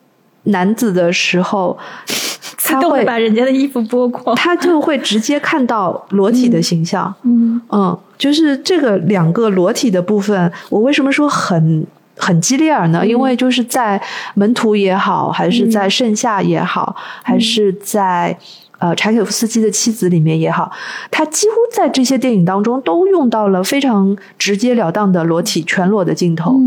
[0.42, 1.78] 男子的时候，
[2.64, 7.14] 他会把人家的衣服剥光，他就会直接看到裸体的形象。
[7.22, 13.06] 嗯嗯，就是这个两个裸体的部分，我为什么说很很激烈呢？
[13.06, 14.02] 因为就是在
[14.34, 18.36] 门徒也好，还是在盛夏也好，还是在。
[18.80, 20.72] 呃，柴可夫斯基的妻子里面也好，
[21.10, 26.58] 他几乎在这些电影当中都用到了非常直截了当的裸体全裸的镜头，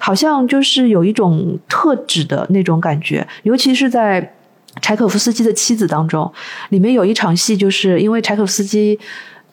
[0.00, 3.26] 好像就是有一种特指的那种感觉。
[3.42, 4.34] 尤其是在
[4.80, 6.32] 柴可夫斯基的妻子当中，
[6.70, 8.98] 里面有一场戏，就是因为柴可夫斯基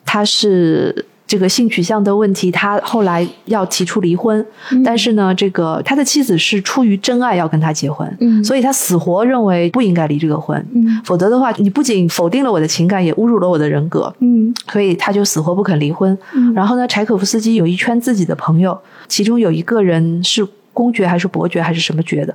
[0.04, 1.06] 他是。
[1.26, 4.44] 这个性取向的问题，他后来要提出离婚，
[4.84, 8.08] 但是呢，这个他的妻子是出于真爱要跟他结婚，
[8.44, 10.64] 所以他死活认为不应该离这个婚，
[11.04, 16.16] 否则的话，你不仅否定了我的情感，也侮辱了我的人格，嗯，所以他就死活不肯离婚。
[16.54, 22.32] 然后呢，柴可夫斯基有一圈自己的朋友，其中有一个人是公爵还是伯爵还是什么爵的，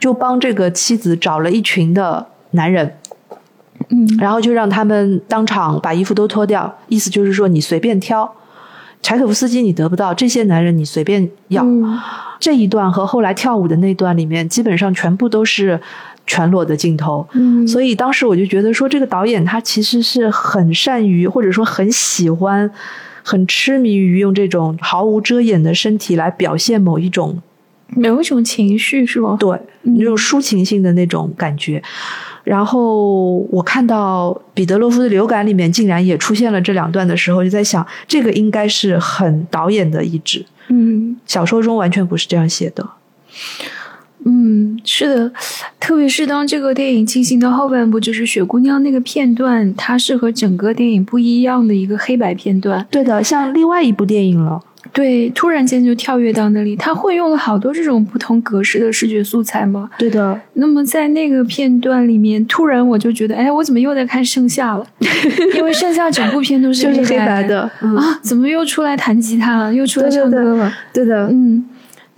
[0.00, 2.92] 就帮这个妻子找了一群的男人。
[3.90, 8.34] 嗯，然后就让他们当场把衣服都脱掉，意思就是说你随便挑，
[9.02, 11.66] 柴可夫斯基你得不到，这些男人你随便要。
[12.40, 15.80] 这一段和后来跳舞的那段里面，基本上全部都是
[16.26, 17.26] 全裸的镜头。
[17.32, 22.70] 嗯，所以当时我就觉得说，这个导演他其实是很善于，或者说很喜欢，
[23.22, 27.40] 很痴迷于用这种毫无遮掩的身体来表现某一种
[27.88, 29.36] 某一种情绪，是吗？
[29.40, 31.82] 对，那种抒情性的那种感觉。
[32.44, 40.44] 然后我看到彼得洛夫的流感里面竟然也出现了这两段的时候，就在想，这个应该是很导演的意志。
[40.68, 42.86] 嗯，小说中完全不是这样写的。
[44.26, 45.32] 嗯，是的，
[45.78, 52.86] 特别是当这个电影进行到后半部，就是雪姑娘那个片段，它是和整个电影不一样的一个黑白片段。
[52.90, 54.62] 对的，像另外一部电影了。
[54.94, 59.90] 对，突然间就跳跃到那里，他会用了好多这种不同格式的视觉素材吗？
[59.98, 60.40] 对的。
[60.52, 64.86] 那么在那个片段里面，突然我就觉得，哎，我怎么又在看《盛夏》了？
[65.56, 69.74] 因为《盛夏》整部片都是黑白的啊，怎么又出来弹吉他了？
[69.74, 70.72] 又出来唱歌了？
[70.92, 71.66] 对的，嗯，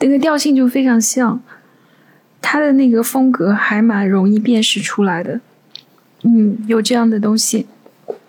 [0.00, 1.40] 那个调性就非常像，
[2.42, 5.40] 他的那个风格还蛮容易辨识出来的。
[6.24, 7.66] 嗯，有这样的东西。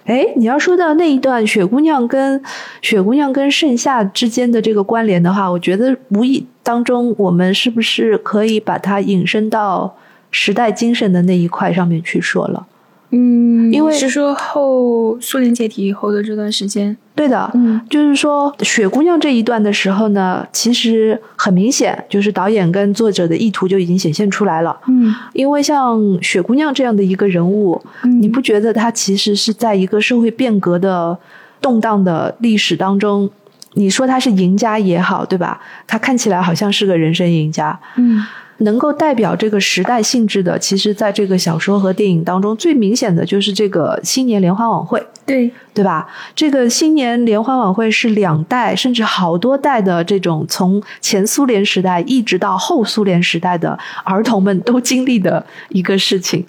[0.07, 2.41] 哎，你要说到那一段雪姑娘跟
[2.81, 9.97] 雪姑娘跟盛夏之间的这个关联的话，我觉得无意当中，我们是不是可以把它引申到
[10.31, 12.65] 时代精神的那一块上面去说了？
[13.11, 16.95] 嗯，因为是说后苏联解体以后的这段时间。
[17.15, 24.77] 对的，嗯，就是说雪姑娘这一段的时候呢，其实很明显，就是导演跟作者的意图就已经显现出来了。
[24.87, 31.17] 嗯，因为像雪姑娘这样的一个人物，嗯你不觉得她其实是在一个社会变革的
[31.61, 33.29] 动荡的历史当中，
[33.73, 35.61] 你说她是赢家也好，对吧？
[35.87, 37.79] 她看起来好像是个人生赢家。
[37.95, 38.21] 嗯。
[38.59, 45.05] 能够代表这个时代性质的，其实在这个小说和电影当中，最明显的就是这个新年联欢晚会。
[45.25, 45.51] 对。
[45.77, 46.07] 对吧？
[46.35, 56.43] 这个新年联欢晚会是两代甚至好多代的这种从前苏联时代一直到后苏联时代的儿童们都经历的一个事情。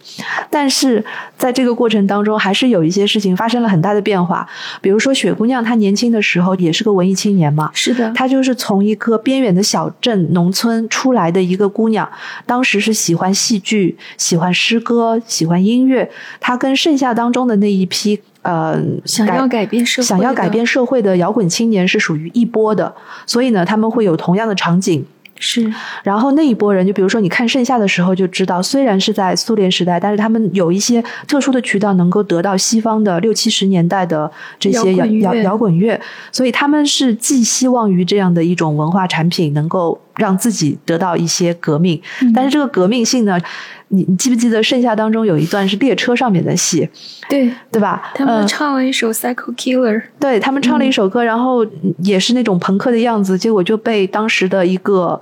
[0.49, 1.05] 但是
[1.37, 4.49] 在这个过程当中，还是有一些事情发生了很大的变化。
[4.81, 11.98] 比如说雪姑娘，她年轻的时候也是个文艺青年嘛，是的，她就是从一个边远的小镇农村出来的一个姑娘，
[12.45, 16.11] 当时是喜欢戏剧、喜欢诗歌、喜欢音乐。
[16.41, 18.21] 他跟盛夏当中的那一批。
[18.43, 22.95] 呃，想要改变社想要改变社会的摇滚青年是属于一波的，
[23.27, 25.05] 所以呢，他们会有同样的场景。
[25.41, 36.01] 是，然后那一波人，就比如说你看《盛夏》的时候就知道，虽然是在苏联时代，但是他们有一些特殊的渠道能够得到西方的六七十年代的这些摇摇摇滚乐，
[36.33, 42.01] 所以他们是寄希望于这样的一种文化产品能够让自己得到一些革命。
[42.35, 43.39] 但是这个革命性呢，
[43.89, 46.89] 你你记不记得《盛夏》当中有一段是列车上面的戏？
[47.29, 48.13] 对对吧？
[48.15, 51.65] 他们唱了一首《Psycho Killer》，对他们唱了一首歌，然后
[51.99, 55.21] 也是那种朋克的样子，结果就被当时的一个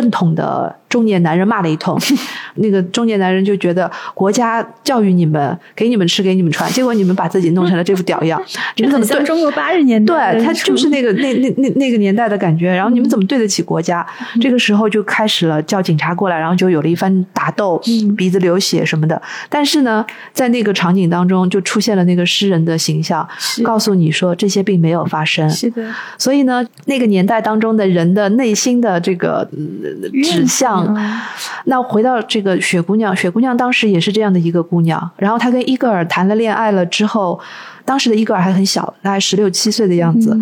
[0.00, 0.74] 正统的。
[0.88, 1.98] 中年男人骂了一通，
[2.56, 8.42] 那个中年男人就觉得国家教育你们，给你们吃，给你们穿，结果你们把自己弄成了这副屌样。
[8.76, 10.32] 你们怎么像中国八十年代？
[10.32, 12.74] 对他就是那个那那那那个年代的感觉。
[12.74, 14.06] 然后你们怎么对得起国家？
[14.40, 17.78] 这个时候就开始了叫警察过来，然后就有了一番打斗，
[18.16, 19.20] 鼻子流血什么的。
[19.50, 23.28] 但是呢，在那个场景当中，就出现了那个诗人的形象，
[23.62, 25.50] 告诉你说这些并没有发生。
[25.50, 25.86] 是的。
[26.16, 29.46] 所以呢，那个年代当中的人的内心的这个
[30.22, 30.96] 指向。
[31.64, 37.38] 那回到这个雪姑娘，雪姑娘当时也是这样的一个姑娘，然后她跟伊戈尔谈了恋爱了之后，
[37.84, 40.38] 当时的伊戈尔还很小，大概十六七岁的样子。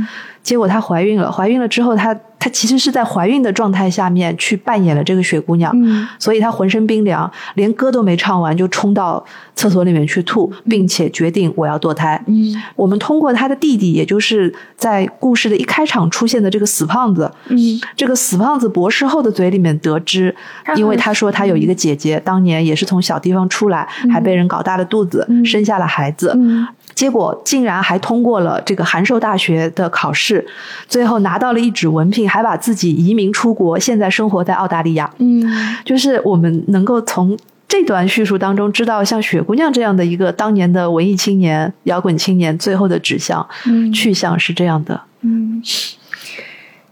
[0.47, 5.75] 结果她怀孕了，怀孕了之后，她她其实是在怀孕的状态下面去扮演了这个雪姑娘，
[6.21, 9.25] 所以她浑身冰凉，连歌都没唱完就冲到
[9.57, 12.23] 厕所里面去吐，并且决定我要堕胎。
[12.29, 17.59] 嗯，我们通过她的弟弟，也就是在故事的一开场出现的这个死胖子，嗯，
[17.97, 20.33] 这个死胖子博士后的嘴里面得知，
[20.77, 26.39] 因为他说他有一个姐姐，当年也是从小地方出来，还被人搞大了肚子，生下了孩子。
[26.97, 30.45] 结果竟然还通过了这个函授大学的考试，
[30.89, 35.09] 最后拿到了一纸文凭，还把自己移民出国，现在生活在澳大利亚。
[35.19, 35.45] 嗯，
[35.85, 45.03] 就是我们能够从这段叙述当中知道，像雪姑娘这样的一个当年的文艺青年、摇滚青年，最后的指向、嗯去向是这样的。
[45.21, 45.63] 嗯。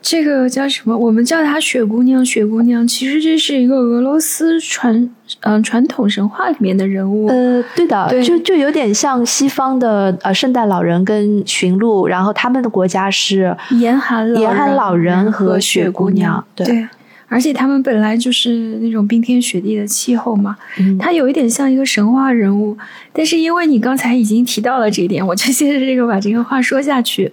[0.06, 0.94] 这个叫什么？
[0.94, 2.22] 我们叫她雪姑娘。
[2.22, 5.08] 雪姑娘其实这是一个俄罗斯传
[5.40, 7.26] 嗯传统神话里面的人物。
[7.28, 16.44] 呃，对的，就就有点像西方的呃圣诞老人跟驯鹿，然后他们的国家是严寒严寒老人和雪姑娘。
[16.54, 16.86] 对，
[17.28, 20.54] 而且他们本来就是那种冰天雪地的气候嘛。
[20.78, 22.76] 嗯，他有一点像一个神话人物。
[23.14, 27.32] 但是因为你刚才已经提到了这一点，我就接着这个把这个话说下去。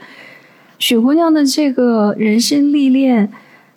[0.81, 3.31] 雪姑娘的这个人生历练，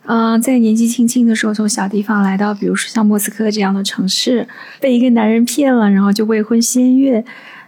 [0.07, 4.49] 啊，在年纪轻轻的时候从小地方来到，比如说像莫斯科这样的城市，
[4.81, 7.23] 被一个男人骗了，然后就未婚先孕。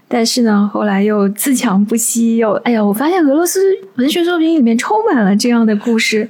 [0.09, 3.61] 但是呢，后来又自强不息，又哎呀，我发现俄罗斯
[3.97, 6.27] 文学作品里面充满了这样的故事。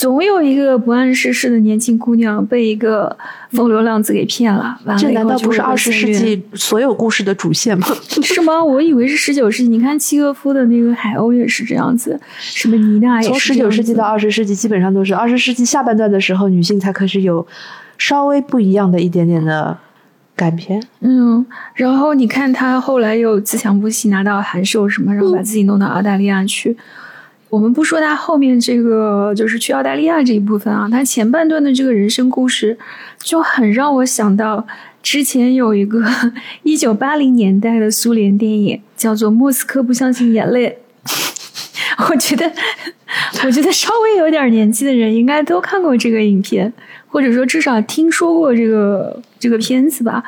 [0.00, 3.14] 总有一个不谙世事的年轻姑娘被一个
[3.50, 7.86] 风流浪子给骗了，这难道不是二十世纪所有故事的主线吗？
[8.24, 8.64] 是吗？
[8.64, 9.68] 我以为是十九世纪。
[9.68, 13.28] 你看契诃夫的那个《海鸥》也是这样子，什么妮娜也是。
[13.28, 17.46] 从十九世纪到二十世纪，基本上都是二十世纪下半段的时候，女性才开始有
[17.98, 19.76] 稍微不一样的一点点的
[20.34, 20.82] 改变。
[21.00, 21.44] 嗯，
[21.74, 26.74] 然后你看她后来又自强不息，拿到函授什么，然后把自己弄到澳大利亚去。
[27.50, 32.78] 我们不说他后面这个就是去澳大利亚这一部分啊，他前半段的这个人生故事
[33.18, 34.64] 就很让我想到
[35.02, 36.00] 之前有一个
[36.62, 40.78] 一九八零年代的苏联电影，叫做《莫斯科不相信眼泪》。
[42.08, 42.50] 我觉得，
[43.44, 46.72] 我觉得稍微有点年纪的人应该都看过这个影片，
[47.08, 50.22] 或者说至少听说过这个这个片子吧。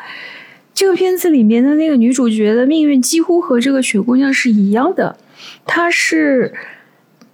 [0.75, 5.17] 这个片子里面的那个女主角的命运几乎和这个雪姑娘是一样的，
[5.65, 6.53] 她是。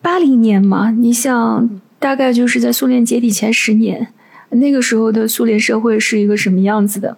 [0.00, 4.08] 八零年嘛，你想，大概就是在苏联解体前十年，
[4.50, 7.16] 那个时候的苏联社会是一个什么样子的？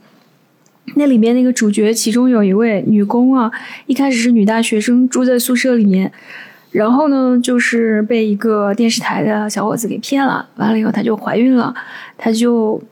[0.97, 3.53] 那里面那个主角，其中有一位女工啊，
[3.87, 6.11] 一开始是女大学生，住在宿舍里面，
[6.73, 11.75] 然后呢，就是被一个电视台的小伙子给骗了，完了以后她就怀孕了，
[12.17, 12.83] 她就。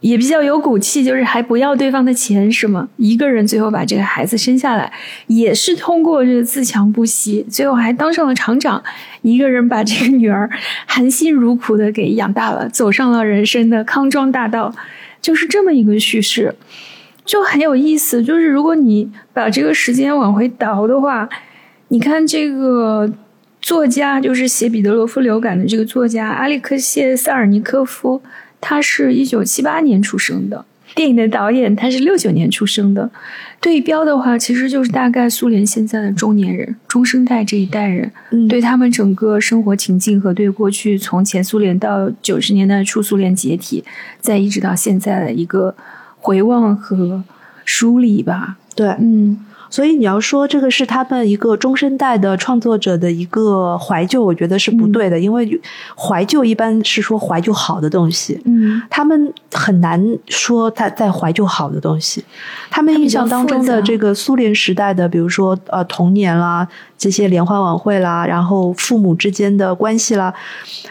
[0.00, 2.88] 也比较有骨气，就是还不要对方的钱，是吗？
[2.96, 4.92] 一个人最后把这个孩子生下来，
[5.26, 8.82] 也是通过这个自强不息，最后还当上了厂长。
[9.22, 10.48] 一个人把这个女儿
[10.86, 14.72] 含辛茹苦的给养大了，走上了人生的康庄大道，
[15.20, 16.54] 就是这么一个叙事，
[17.24, 18.22] 就很有意思。
[18.22, 21.28] 就是如果你把这个时间往回倒的话，
[21.88, 23.10] 你看这个
[23.62, 28.22] 作家，就是写《彼得罗夫流感》的这个作家阿列克谢·萨尔尼科夫。
[28.68, 30.64] 他是一九七八年出生的，
[30.96, 33.08] 电影的导演他是六九年出生的，
[33.60, 38.10] 对标的话其实就是大概苏联现在的中年人、中生代这一代人，
[38.48, 43.84] 对他们整个生活情境和对过去从前苏联到九十年代初苏联解体，
[44.20, 45.76] 再一直到现在的一个
[46.18, 47.22] 回望和
[47.64, 48.56] 梳理吧。
[48.74, 49.38] 对，嗯。
[49.68, 55.60] 所以你要说这个是他们一个中生代的创作者的一个怀旧，我觉得是不对的，因为
[55.96, 62.24] 怀旧一般是说怀旧好的东西，嗯，他们很难说他在怀旧好的东西。
[62.70, 70.32] 他们印象当中的这个苏联时代的，比如说呃童年啦，这些联欢晚会啦，然后父母之间的关系啦，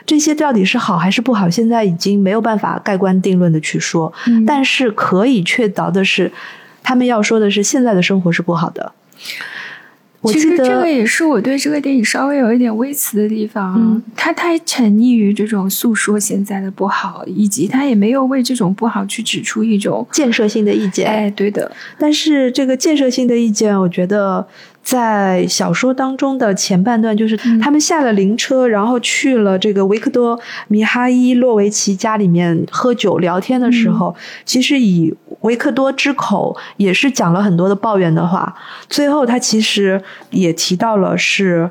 [0.06, 4.12] 这些到底是好还是不好，现在已经没有办法盖棺定论的去说。
[4.46, 6.32] 但是可以确凿的是。
[6.86, 8.94] 他们要说的是现在的生活是不好的。
[10.24, 13.76] 其实这个也是我对这个电影稍微有一点微词的地方。
[13.78, 21.08] 嗯他太沉溺于这种诉说现在的不好，以及他也没有为这种不好去指出一种建设性的意见。
[21.08, 21.72] 哎，对的。
[22.00, 24.48] 但是这个建设性的意见，我觉得。
[24.86, 34.16] 在小说当中的前半段，就是他们下了灵车，然后去了这个维克多·米哈伊洛维奇家里面喝酒聊天的时候，
[34.46, 35.12] 其实以
[35.42, 38.56] 维克多之口也是讲了很多的抱怨的话。
[38.88, 41.68] 最后他其实也提到了是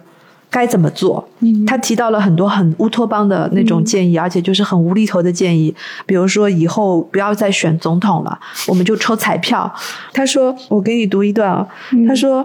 [0.51, 1.29] 该怎么做，
[1.69, 5.73] 他提到了很多很乌托邦的那种建议，而且就是很无厘头的建议，
[6.05, 8.37] 比如说以后不要再选总统了，
[8.67, 9.73] 我们就抽彩票。
[10.13, 11.65] 他说：“我给你读一段啊。”
[12.09, 12.45] 他说。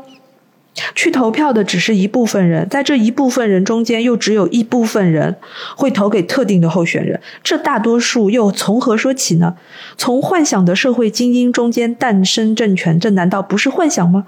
[0.96, 5.36] 去投票的只是一部分人，在这一部分人中间，又只有一部分人
[5.76, 7.20] 会投给特定的候选人。
[7.44, 9.56] 这大多数又从何说起呢？
[9.98, 14.26] 从幻想的社会精英中间诞生政权，这难道不是幻想吗？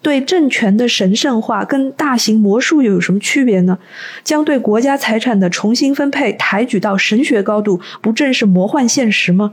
[0.00, 3.78] 对政权的神圣化跟大型魔术又有什么区别呢？
[4.24, 9.52] 将对国家财产的重新分配抬举到神学高度，不正是魔幻现实吗？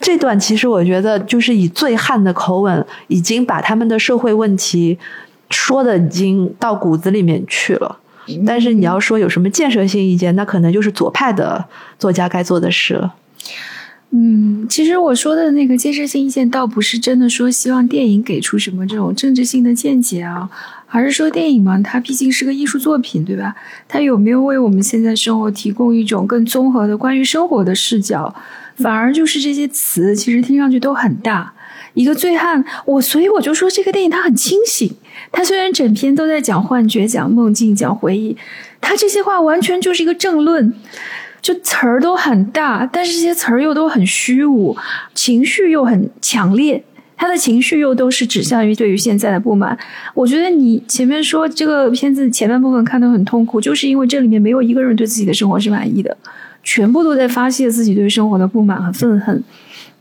[0.00, 4.96] 这段其实我觉得就是以醉汉的口吻，已经把他们的社会问题。
[5.50, 7.98] 说的已经到骨子里面去了，
[8.46, 11.64] 但是你要说有什么建设性意见，那可能就是左派的
[11.98, 13.14] 作家该做的事了。
[14.10, 20.48] 嗯，其实我说的那个建设性意见，倒不是真的说希望电影给出什么这种政治性的见解啊，
[20.88, 23.54] 而是说电影嘛，它毕竟是个艺术作品，对吧？
[23.86, 28.34] 它有没有为我们现在生活提供一种更综合的关于生活的视角？
[28.76, 31.52] 反而就是这些词，其实听上去都很大。
[31.98, 34.88] 一个醉汉，我所以我就说这个电影它很清醒。
[35.32, 38.36] 它虽然整篇都在讲幻觉、讲梦境、讲回忆，
[38.80, 40.72] 它这些话完全就是一个正论，
[41.42, 44.76] 就词儿都很大，但是这些词儿又都很虚无，
[45.12, 46.84] 情绪又很强烈。
[47.16, 49.76] 他的情绪又都是指向于对于现在的不满。
[50.14, 56.16] 我觉得你前面说这个片子前半部分看得很痛苦，就是因为这里面没有一个人对自己的生活是满意的，
[56.62, 59.42] 全部都在发泄自己对生活的不满和愤恨。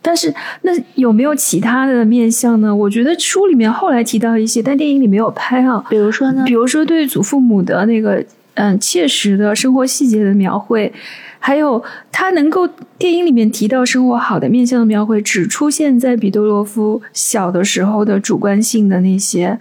[0.07, 2.73] 但是那有没有其他的面相呢？
[2.73, 5.83] 我觉得书里面后来提到一些，但电影里没有拍啊。
[5.89, 6.45] 比如说呢？
[6.45, 10.93] 比如说对祖父母的那个嗯切实的生活细节的描绘。
[11.39, 19.59] 还有，他能够电影里面提到生活好的面相的描绘，只出现在彼得罗夫小的时候的主观性的那些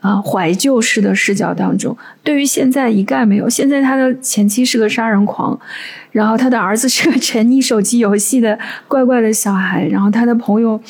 [0.00, 1.96] 啊怀旧式的视角当中。
[2.24, 3.48] 对于现在一概没有。
[3.48, 5.60] 现在他的前妻是个杀人狂，
[6.10, 8.58] 然后他的儿子是个沉溺手机游戏的
[8.88, 10.80] 怪怪的小孩，然后他的朋友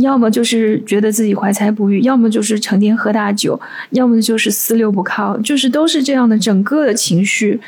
[0.00, 3.60] 要么就是觉得自己怀才不遇，要么就是成天喝大酒，
[3.90, 7.60] 要么就是四六不靠，就是都是这样的整个的情绪。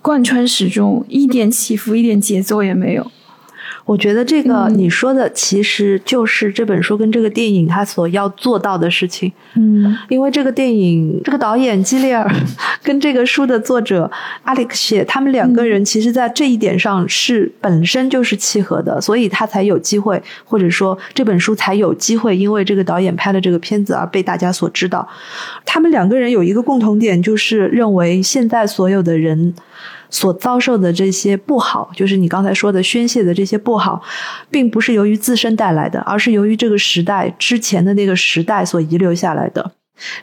[0.00, 3.12] 贯穿始终，一点起伏，一点节奏也没有。
[3.84, 9.32] 我觉得这个你说的，其实就是这本书跟这个电影它所要做到的事情。
[9.54, 12.30] 嗯，因为这个电影，这个导演基利尔
[12.82, 14.10] 跟这个书的作者
[14.44, 25.06] 阿里克谢，他们两个人其实在这一点上是本身就是契合的，所以他才有机会，或者说这本书才有机会，因为这个导演拍了这个片子而被大家所知道。
[25.66, 29.54] 他们两个人有一个共同点，就是认为现在所有的人。
[30.12, 34.00] 所遭受的这些不好，就是你刚才说的宣泄的这些不好，
[34.50, 39.72] 并不是由于自身带来的，而是由于这个时代之前的那个时代所遗留下来的。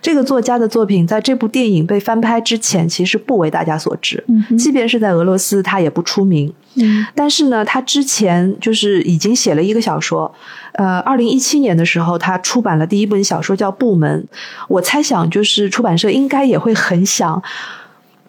[0.01, 4.21] 这个作家的作品在这部电影被翻拍之前，其实不为大家所知。
[4.27, 6.53] 嗯，即便是在俄罗斯，他也不出名。
[6.75, 10.33] 嗯，但是呢，他之前就是已经写了一个小说。
[10.73, 14.27] 呃，二零一七年的时候，他出版了第一本小说，叫《部门》。
[14.67, 17.41] 我猜想，就是出版社应该也会很想。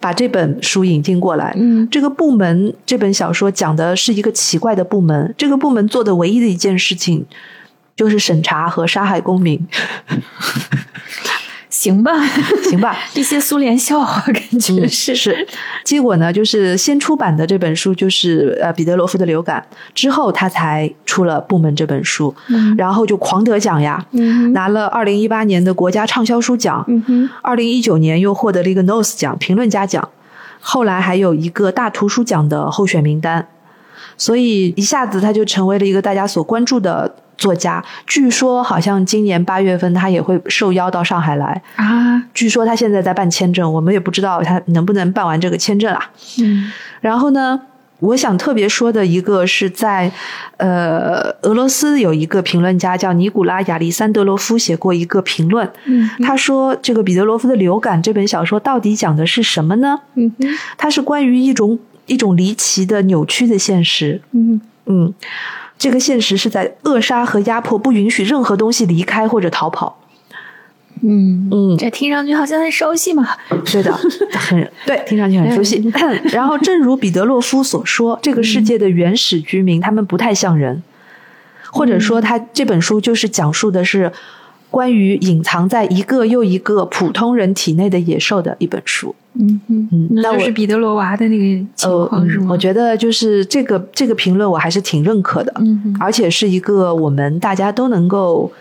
[0.01, 1.55] 把这本书引进过来。
[1.57, 5.35] 嗯，这个部门这本小说讲的是一个奇怪的部门。
[5.37, 7.27] 这个部门做的唯一的一件事情，
[7.95, 9.69] 就是审查和杀害公民。
[11.81, 12.13] 行吧，
[12.69, 15.15] 行吧， 一些苏联笑话感觉是。
[15.17, 15.49] 是。
[15.83, 19.65] 结果呢，就是先出版的这本书就是呃彼得罗夫的流感，
[19.95, 22.35] 之后他才出了部门这本书，
[22.77, 24.05] 然后就狂得奖呀，
[24.53, 26.85] 拿了二零一八年的国家畅销书奖，
[27.41, 30.07] 二零一九年又获得了一个 Nose 奖评论家奖，
[30.61, 33.49] 后来还有一个大图书奖的候选名单，
[34.19, 37.17] 所以一下子他就成为了一个大家所关注的。
[37.41, 42.23] 作家，据说好像今年八月份他也会受邀到上海来啊。
[42.35, 46.11] 据说他现在在办签证，我们也不知道他能不能办完这个签证啊。
[46.39, 46.71] 嗯，
[47.01, 47.59] 然后呢，
[48.01, 50.13] 我想特别说的一个是在
[50.59, 59.99] 呃俄罗斯有一个评论家叫尼古拉亚历山德罗夫写过一个评论，嗯，他说这个彼得罗夫的流感这本小说到底讲的是什么呢？
[60.15, 60.31] 嗯，
[60.77, 64.21] 它是关于一种一种离奇的扭曲的现实。
[64.33, 65.15] 嗯嗯。
[65.81, 69.99] 这个现实是在扼杀和压迫，不允许任何东西离开或者逃跑。
[71.03, 73.27] 嗯嗯，这听上去好像很熟悉嘛。
[73.65, 73.91] 是的，
[74.33, 75.83] 很 对，听上去很熟悉。
[76.25, 80.83] 然后，正如彼得洛夫所说，这个世界的原始居民他们不太像人，
[81.71, 84.13] 或者说，他这本书就是讲述的是。
[84.71, 92.47] 关于隐藏在一个又一个普通人体内的野兽的一本书，嗯嗯嗯，那就是彼得罗娃的那个情况是吗？
[92.51, 98.53] 我觉得就是这个这个评论我还是挺认可的，嗯，而且是一个我们大家都能够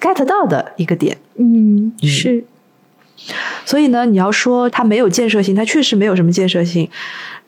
[0.00, 2.44] get 到的一个点，嗯，是。
[3.66, 6.88] 所以呢，你要说它没有建设性，它确实没有什么建设性，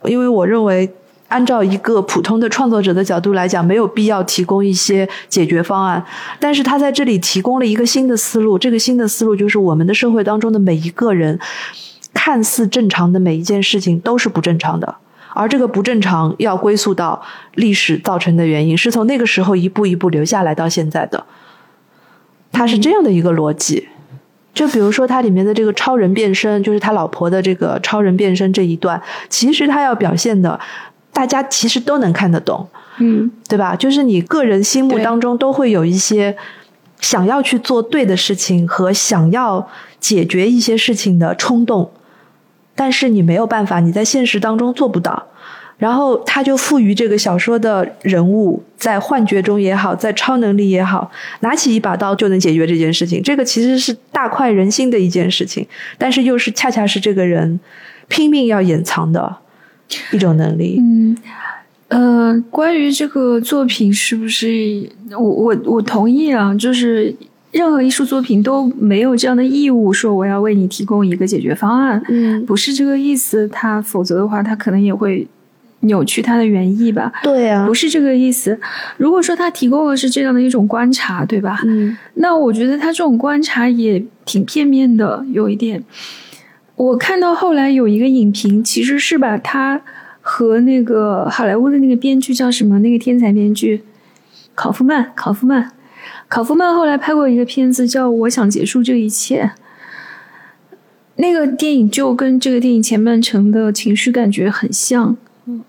[0.05, 0.91] 因为我认为。
[1.33, 6.05] 按照一个普通的创作者的角度来讲，没有必要提供一些解决方案。
[6.39, 11.41] 但是他在这里提供了一个新的思路，这个新的思路就是我们的社会当中的每一个人，
[12.13, 14.97] 看似正常的每一件事情都是不正常的，
[15.35, 17.23] 而这个不正常要归宿到
[17.55, 21.25] 历史造成的原因，是从那个时候一步一步留下来到现在的。
[22.53, 23.89] 他是这样的一个逻辑。
[24.53, 30.61] 就比如说，它里面的这个超人变身，就是他老婆的这个超人变身这一段，其实他要表现的。
[31.13, 32.67] 大家其实都能看得懂，
[32.99, 33.77] 嗯，对吧？
[33.77, 36.37] 就是你个人心目当中都会有一些
[37.01, 39.69] 想要去做对的事情和想要
[40.01, 41.91] 解决一些事情的冲动，
[42.75, 45.27] 但是你没有办法，你在现实当中做不到。
[45.79, 51.11] 然后他就赋予这个小说的人物，在幻觉中也好，在超能力也好，
[51.41, 53.21] 拿起一把刀就能解决这件事情。
[53.21, 55.67] 这个其实是大快人心的一件事情，
[55.99, 57.59] 但是又是恰恰是这个人
[58.07, 59.39] 拼命要掩藏的。
[60.13, 61.17] 一种能力，嗯，
[61.89, 66.55] 呃，关于这个作品是不是我我我同意啊？
[66.55, 67.15] 就是
[67.51, 73.47] 任何艺术作品都没有这样的义务，说我要为你提供一个解决方案，嗯，不是这个意思。
[73.49, 75.27] 他否则的话，他可能也会
[75.81, 77.13] 扭曲他的原意吧？
[77.23, 78.59] 对啊，不是这个意思。
[78.97, 81.61] 如果说他提供的是这样的一种观察，对吧？
[81.67, 85.85] 嗯，那我觉得他这种观察也挺片面的，有一点。
[86.77, 89.81] 我看到后来有一个影评，其实是把他
[90.21, 92.79] 和那个好莱坞的那个编剧叫什么？
[92.81, 93.83] 那个天才编剧
[94.55, 95.71] 考夫曼，考夫曼，
[96.29, 99.45] 考夫曼后来拍过一个片子叫《我想结束这一切》。
[101.17, 105.17] 那个电影就跟这个电影前半程的情绪感觉很像。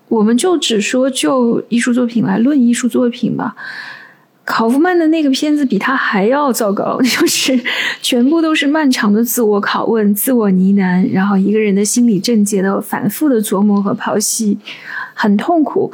[0.08, 3.54] 我们就只说就艺术作品来论艺术作品吧。
[4.44, 7.58] 考夫曼的那个片子比他还要糟糕， 就是
[8.02, 14.58] 全部都是漫长的自我拷问、自我呢喃，然后一个人的心理症结的反复的琢磨和剖析，
[15.14, 15.90] 很痛苦。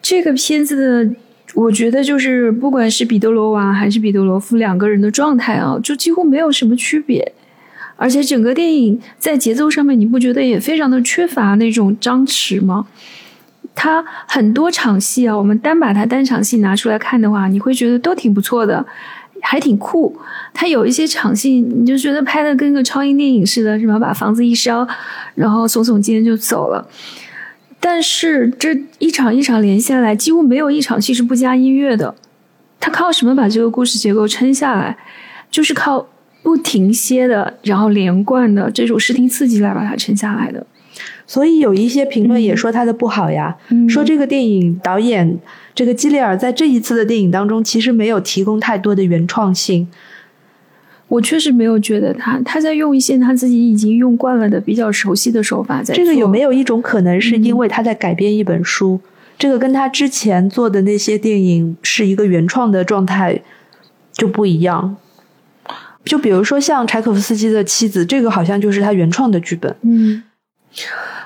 [0.00, 1.14] 这个片子的，
[1.54, 7.32] 我觉得就是不管是彼得罗娃还是彼得罗夫两个人的状态啊，就几乎没有什么区别。
[7.96, 12.86] 而且整个电影在节奏上面，你不觉得也非常的缺乏那种张弛吗？
[13.74, 18.84] 它很多场戏啊，我们单把它单场戏拿出来看的话，你会觉得都挺不错的，
[19.40, 20.16] 还挺酷。
[20.52, 23.98] 它有一些场戏，你就觉得拍的跟个超英电影似的，什么？
[23.98, 24.86] 把房子一烧，
[25.34, 26.86] 然后耸耸肩就走了。
[27.80, 32.14] 但是这一场一场连下来，几乎没有一场戏是不加音乐的。
[32.78, 34.96] 他靠什么把这个故事结构撑下来？
[35.50, 36.08] 就是靠。
[36.44, 40.66] 不停歇的，然后连贯的这种视听刺激来把它撑下来的，
[41.26, 43.56] 所以有一些评论也说他的不好呀，
[43.88, 45.38] 说这个电影导演
[45.74, 49.88] 这个基里尔在这一次的电影当中其实没有提供太多的原创性。
[51.08, 55.94] 我确实没有觉得他他在用一些他自己已经用惯了的比较熟悉的手法在。
[55.94, 58.98] 这个有没有一种可能是因为他在改编一本书？
[59.38, 63.42] 这个跟他之前做的那些电影是一个原创的状态
[64.12, 64.96] 就不一样。
[66.04, 69.74] 就比如说像柴可夫斯基的妻子，这个好像就是他原创的剧本。
[69.82, 70.22] 嗯，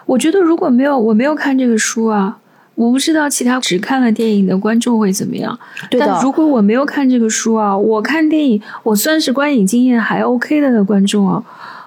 [0.06, 2.38] 我觉得如果没有我没有看这个书啊，
[2.74, 5.58] 我不知道其他只看了电影的观众会怎么样。
[5.98, 11.42] 但如果我没有看这个书啊，我看电影，我算是观影经验还 OK 的观众啊。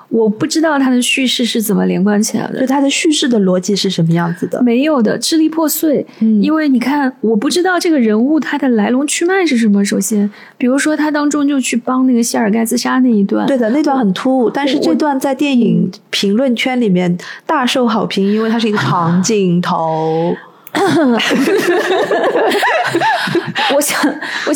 [0.10, 4.62] 我不知道它的叙事是怎么连贯起来的，就它的叙事的逻辑是什么样子的？
[4.64, 6.06] 没有的，支离破碎。
[6.20, 9.86] 嗯，因为你看，我不知道这个人物他的来龙去脉是什么。
[9.86, 20.36] 首先，比如说他当中就去帮那个谢尔盖自杀那一段，对的，那段很突兀，但是这段在电影评论圈里面大受好评，因为它是一个长镜头。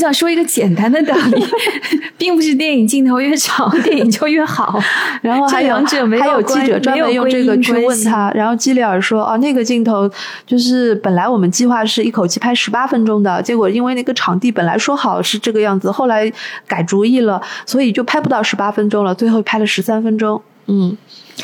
[0.04, 1.46] 我想，说一个简单的道理，
[2.20, 4.78] 并不是电影镜头越长，电影就越好。
[5.24, 5.76] 然后还有
[6.20, 10.10] 还有记者专门用这个去问他，然后基里尔说：“哦，那个镜头
[10.46, 16.30] 就是本来我们计划是一口气拍十八分钟的，结果因为那个场地本来说好是这个样子，后来
[16.68, 20.98] 改主意了，所以就拍不到十八分钟了，最后拍了十三分钟。”嗯，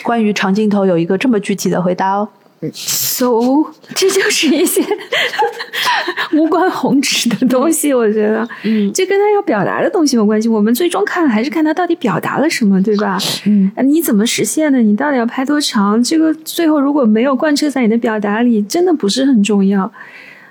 [0.03, 2.27] 关于长镜头有一个这么具体的回答哦。
[2.73, 4.81] So 这就是一些
[6.33, 10.47] 无关宏旨的东西，我觉得，嗯，这跟他要表达的东西有关系。
[10.47, 13.17] 我们最终看还是看他到底表达了什么，对吧？
[13.45, 14.79] 嗯，你怎么实现的？
[14.79, 16.01] 你到底要拍多长？
[16.03, 19.91] 这个最后如果没有贯彻在你的表达里，真的不是很重要。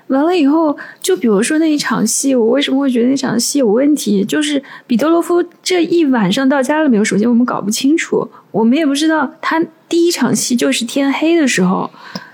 [0.09, 4.23] 完了以后，就比如说那一场戏，我为什么会觉得那场戏有问题？
[4.23, 7.03] 就是彼得罗夫这一晚上到家了没有？
[7.03, 9.63] 首先我们搞不清楚，我们也不知道他。
[9.87, 11.89] 第一场戏就是天黑的时候，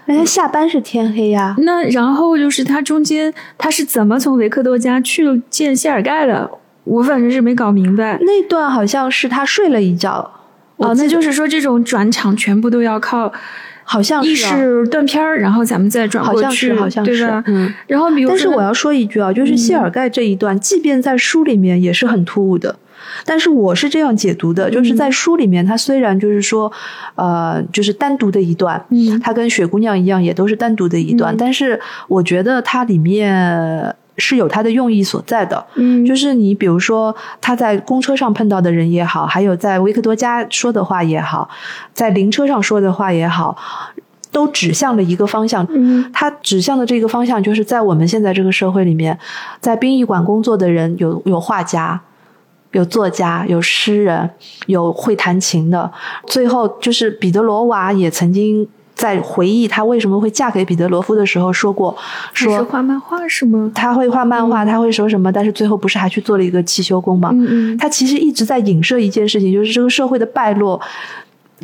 [0.08, 1.56] 那他下班是天黑呀。
[1.60, 6.52] 那然后就是他中间他是怎么从维克多家去见谢尔盖的？
[6.84, 8.20] 我反正是没搞明白。
[8.20, 10.30] 那段好像是他睡了一觉。
[10.76, 13.32] 哦，那就是说这种转场全部都要靠，
[13.86, 17.44] 好像意识断片儿，然后咱们再转过去，好像是，对吧？
[17.48, 17.74] 嗯。
[17.88, 22.76] 然后比如，但是我要说一句啊，就是谢尔盖这一段，即便在书里面也是很突兀的。
[23.24, 26.72] 但是我是这样解读的，就是在书里面，它虽然就是说，
[27.14, 41.50] 呃，就是单独的一段，嗯，它跟雪姑娘一样，也都是单独的一段，但是我觉得它里面是有它的用意所在的，嗯，就是你比如说他在公车上碰到的人也好，还有在维克多家说的话也好，
[41.94, 43.58] 在灵车上说的话也好，
[44.32, 49.18] 都指向了一个方向，嗯，它指向的这个方向就是在我们现在这个社会里面，
[49.60, 52.02] 在殡仪馆工作的人有有画家。
[52.72, 54.30] 有作家，有诗人，
[54.66, 55.90] 有会弹琴的。
[56.28, 61.96] 最后，就是彼得罗娃也曾经在回忆她为什么会嫁给彼得罗夫的时候说过
[62.34, 63.70] ：“说画漫画是吗？
[63.76, 65.32] 她会画漫画，他会说什么？
[65.32, 67.30] 但是最后不是还去做了一个汽修工吗？
[67.34, 67.78] 嗯嗯。
[67.78, 70.80] 他其实一直在影射一件事情，就是这个社会的败落，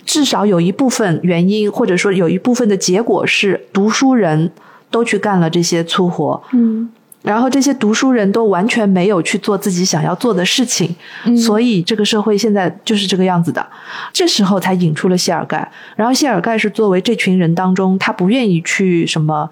[0.06, 4.52] 至少有一部分原因，或者说有一部分的结果是读书人
[4.90, 6.42] 都去干了这些粗活。
[6.52, 6.90] 嗯。
[7.22, 10.96] 然后这些读书人都完全没有去做自己想要做的事情，
[11.38, 13.66] 所以这个社会现在就是这个样子的。
[14.12, 19.50] 这时候才引出了谢尔盖，然后谢尔盖是作为这群人当中，他不愿意去什么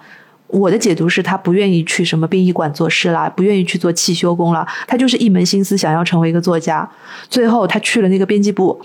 [0.48, 6.88] 我的解读是他不愿意去什么殡仪馆做事啦，不愿意去做汽修工啦，他就是一门心思想要成为一个作家。
[7.28, 8.80] 最后他去了那个编辑部，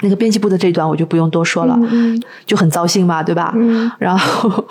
[0.00, 1.78] 那个编辑部的这段我就不用多说了，
[2.44, 3.54] 就很糟心嘛，对吧？
[3.98, 4.64] 然后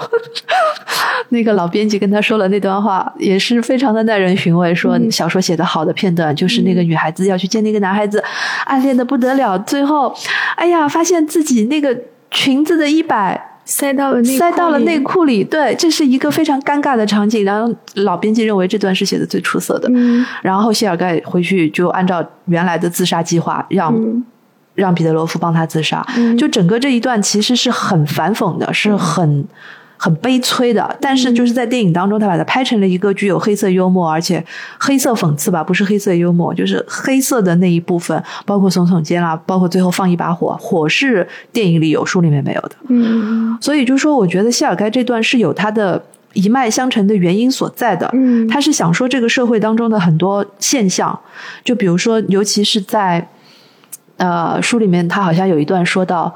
[1.30, 4.76] 那个老编辑跟他说了那段话，也是非常的耐人寻味。
[4.76, 8.24] 说小说写的好的片段，就是那个女孩子要去见那个男孩子，
[8.66, 10.14] 暗恋的不得了，最后，
[10.56, 11.98] 哎呀，发现自己那个
[12.30, 13.50] 裙子的一摆。
[13.66, 17.46] 塞到了内塞到了内裤里，对，这是一个非常尴尬的场景。
[17.46, 19.90] 然后老编辑认为这段是写的最出色的。
[19.94, 23.96] 嗯，然后谢尔盖回去就按照原来的自杀计划，让
[24.76, 26.06] 让彼得罗夫帮他自杀。
[26.38, 29.46] 就整个这一段其实是很反讽的，是很。
[29.96, 34.44] 很悲催的，但是就是在电影当中，他把它拍成了一个具有黑色幽默，而且
[34.78, 42.72] 黑色讽刺吧，不是黑色幽默，就是黑色的那一部分，包括耸耸肩啦，包括最后放一把火，火是电影里有，书里面没有的。
[42.90, 46.04] 嗯，所以就说，我觉得谢尔盖这段是有他的
[46.34, 48.10] 一脉相承的原因所在的。
[48.12, 51.18] 嗯，他是想说这个社会当中的很多现象，
[51.64, 53.26] 就比如说，尤其是在
[54.18, 56.34] 呃书里面，他好像有一段说到。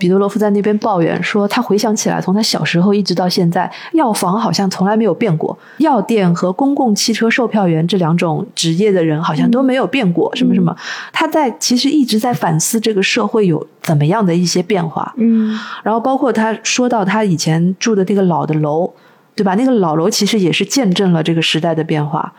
[0.00, 10.32] 彼得罗夫在那边抱怨说：“他回想起来，从他小时候一直到现在，药房好像从来没有变过，药店和公共汽车售票员这两种职业的人好像都没有变过。
[10.36, 10.72] 什么什么？
[11.12, 15.12] 他在其实一直在反思这个社会有怎么样的一些变化。
[15.16, 18.88] 嗯，然后包括他说到他以前住的那个老的楼，
[19.34, 19.56] 对吧？
[19.56, 22.32] 那个老楼其实也是见证了这个时代的变化。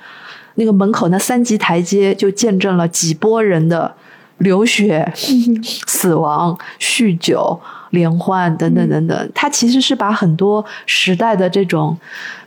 [0.56, 3.96] 那个门口那三级台阶就见证了几波人的。”
[4.40, 5.10] 流血、
[5.88, 7.60] 死亡、酗酒、
[7.92, 11.98] 连环等等等等，他其实是把很多时代的这种，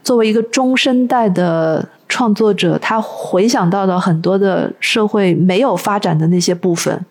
[0.03, 7.05] 作为一个中生代的创作者，他回想到了很多的社会没有发展的那些部分。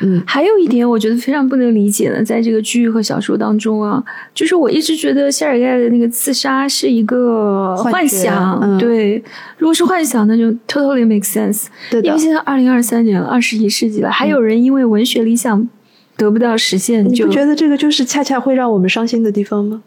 [0.00, 4.02] 嗯，还有一点我觉得非常不能理解的，在这个剧和小说当中啊，
[4.34, 9.22] 就是我一直觉得谢尔盖的那个自杀是一个幻想，对，
[9.58, 15.68] 如果是幻想，那就 totally make sense，对因为现在二零二三年了，二十一世纪了，还有人因为文学理想
[16.16, 19.82] 得不到实现，你不觉得这个就是恰恰会让我们伤心的地方吗？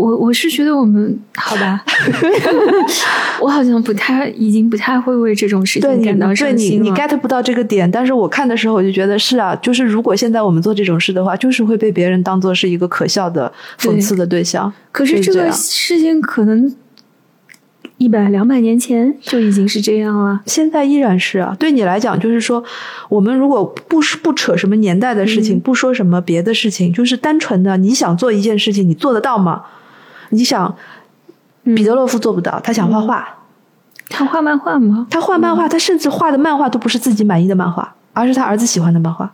[0.00, 1.84] 我我是觉得我们好吧，
[3.40, 14.72] 我好像不太，已经不太会为这种事情感到伤心你你 get 不到这个点，但是我看的时候我就觉得是啊，就是如果现在我们做这种事的话，就是会被别人当做是一个可笑的讽刺的对象。
[14.90, 16.74] 可是这个事情可能
[17.98, 21.54] 一百两百年前就已经是这样了，现在依然是啊。
[21.58, 22.64] 对你来讲，就是说，
[23.10, 29.64] 我们如果不不扯什么年代的事情，不说什么别的事情，就是单纯的你想做一件事情，你做得到吗？
[30.30, 30.74] 你想，
[31.62, 33.28] 彼得洛夫做不到，他想画画，
[34.08, 35.06] 他画漫画吗？
[35.10, 39.30] 他画漫画，他甚至画的漫画都不是自己满意的漫画，而是他儿子喜欢的漫画。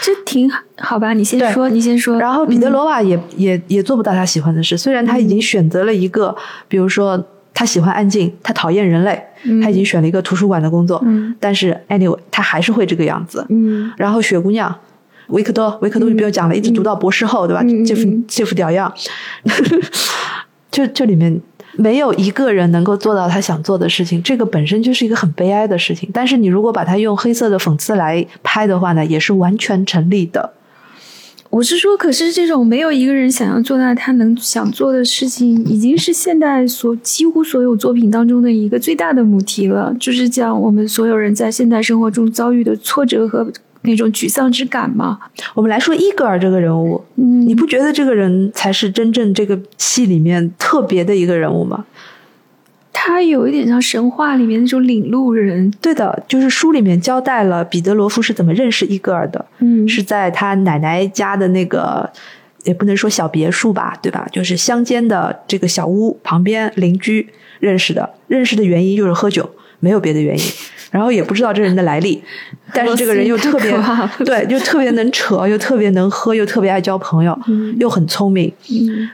[0.00, 1.12] 这挺好吧？
[1.12, 2.18] 你先说，你先说。
[2.18, 6.34] 然后彼得罗瓦也也也做不到他喜欢的事，虽然他已经选择了一个，
[6.68, 7.22] 比如说
[7.54, 9.22] 他喜欢安静，他讨厌人类，
[9.62, 11.04] 他已经选了一个图书馆的工作，
[11.40, 13.44] 但是 anyway 他还是会这个样子。
[13.48, 13.90] 嗯。
[13.96, 14.74] 然后雪姑娘。
[15.28, 17.62] 维克多，维克多就不用讲了，一直读到博士后，对吧？
[17.86, 18.92] 这副这副屌样，
[20.70, 21.40] 就这里面
[21.76, 26.08] 没有一个人能够做到他想做的事情，这个本身就是一个很悲哀的事情。
[26.12, 30.54] 但是你如果把它用黑色的讽刺来拍的话呢，也是完全成立的。
[31.50, 43.50] 我是说，可是这种没有一个人想要做到他能想做的事情，已经是现代所几乎所有作品当中的一个最大的母题了，就是讲我们所有人在现代生活中遭遇的挫折和。
[43.88, 45.18] 那种沮丧之感吗？
[45.54, 51.86] 我们来说伊格尔这个人物，嗯，你不觉得这个人才是真正这个戏里面特别的一个人物吗？
[52.92, 55.70] 他有一点像神话里面那种领路人。
[55.80, 59.44] 对的，就是书里面交代了彼得罗夫是怎么认识伊格尔的。
[59.60, 62.10] 嗯，是在他奶奶家的那个，
[62.64, 64.26] 也不能说小别墅吧，对吧？
[64.30, 67.28] 就是乡间的这个小屋旁边邻居
[67.60, 68.10] 认识的。
[68.26, 69.48] 认识的原因就是喝酒，
[69.80, 70.44] 没有别的原因。
[70.90, 72.22] 然后也不知道这人的来历，
[72.72, 73.72] 但是这个人又特别
[74.24, 77.38] 对，又特别能扯，又特别能喝，又特别爱交朋友，
[77.78, 78.52] 又很聪明。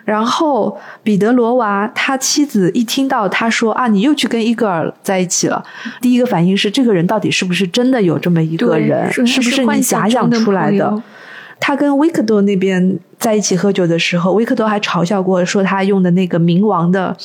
[0.04, 5.62] 然后彼得罗娃他妻子一听到他说啊，你又去跟伊戈尔在一起了，
[6.00, 9.12] 第一个反应是这个人到底是不是真的有这么一个人？
[9.12, 11.02] 是不是你假想出来的？
[11.60, 17.16] 他跟维克多那边在一起喝酒的时候，维克多还嘲笑过说他用的那个冥王的。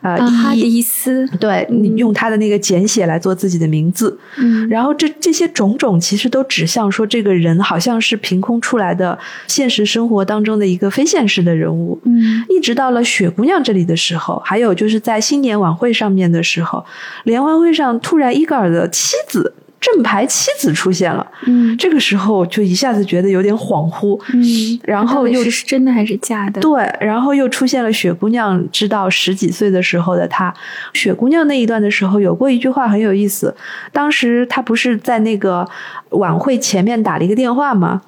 [0.00, 9.18] 呃，哈迪斯，对你用他的那个简写来做自己的名字，嗯，然后这这些种种其实都指向说这个人好像是凭空出来的，
[9.48, 16.86] 现实生活当中的一个非现实的人物，嗯，一直到了雪姑娘这里的时候，还有就是在新年晚会上面的时候，
[17.24, 21.26] 联欢会上突然伊戈尔的妻子正牌妻子出现了。
[21.46, 24.20] 嗯，这个时候就一下子觉得有点恍惚。
[24.34, 26.60] 嗯，然后又是真的还是假的？
[26.60, 30.52] 对，然后又出现了雪姑娘知道十几岁的时候的她。
[30.94, 33.54] 雪姑娘那一段的时候有过一句话很有意思，
[33.92, 35.68] 当时她不是在那个
[36.10, 38.02] 晚会前面打了一个电话吗？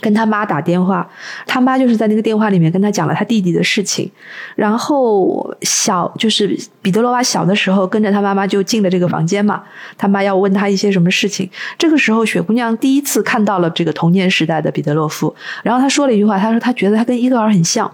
[0.00, 1.08] 跟他妈打电话，
[1.46, 4.10] 他妈就是在那个电话里面跟他讲了他弟弟的事情。
[4.54, 9.62] 然后小就是彼得罗娃小的时候跟着他妈妈就进了这个房间嘛，
[9.96, 11.48] 他妈要问他一些什么事情。
[11.78, 17.90] 这个时候雪姑娘第一次看到了这个童年时代的彼得洛夫，然后他说了一句话，他说他觉得他跟伊戈尔很像。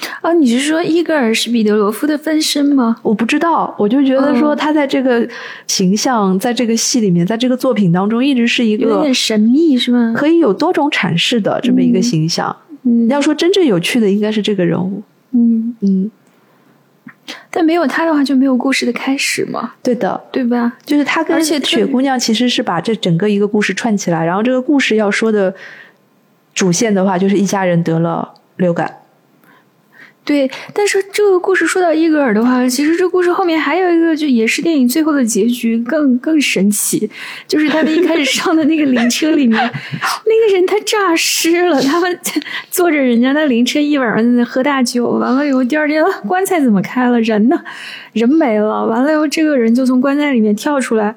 [0.00, 0.08] 嗯。
[0.22, 2.96] 啊，你是说伊戈尔是彼得罗夫的分身吗？
[3.02, 5.26] 我不知道，我就觉得说他在这个
[5.66, 10.14] 形象，在这个戏里面，在这个作品当中，一直是一个有点神秘，是吗？
[10.16, 12.56] 可以有多种阐释的这么一个形象。
[12.82, 15.02] 嗯，要说真正有趣的，应该是这个人物。
[15.32, 16.10] 嗯嗯，
[17.50, 19.74] 但没有他的话，就没有故事的开始嘛？
[19.82, 20.74] 对的，对吧？
[20.84, 25.54] 就是他跟雪姑娘其实是把这整个一个故事串起来，然后这个故事要说的
[26.52, 28.98] 主线的话，就是一家人得了流感。
[30.24, 37.10] 对，但是这个故事说到伊格尔的话，其实这故事后面还有一个，就也是电影最后的结局更更神奇，
[37.46, 42.18] 就是他们一开始上的那个灵车里面， 那个人他诈尸了，他们
[42.70, 47.62] 坐着人家的灵车一晚上在那喝大酒，完了以后第二天棺材怎么开了，人呢？
[48.14, 51.14] 人没了，完了以后这个人就从棺材里面跳出来。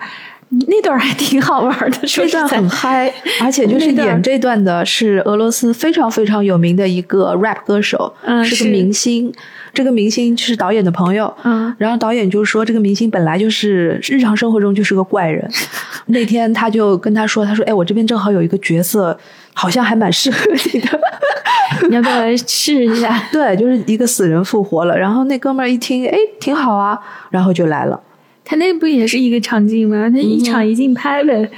[0.49, 9.33] 那段还挺好玩的， 这段很嗨，而且就是演这段的是俄罗斯非常非常有名的一个 rap 歌手，是个明星。
[9.73, 15.47] 这个明星是导演的朋友，嗯，然后导演就说这个明星本来就是日常生活中就是个怪人。
[16.07, 19.15] 那天他就跟他说：“他说，哎，我这边正好有一个角色，
[19.53, 20.39] 好像还蛮适合
[20.73, 20.99] 你的，
[21.89, 24.97] 你要不要来试一下？”对，就是一个死人复活了。
[24.97, 26.97] 然后那哥们儿一听，哎，挺好啊，
[27.29, 27.99] 然后就来了。
[28.49, 30.09] 他那不也是一个场景吗？
[30.09, 31.51] 他一场一镜拍呗，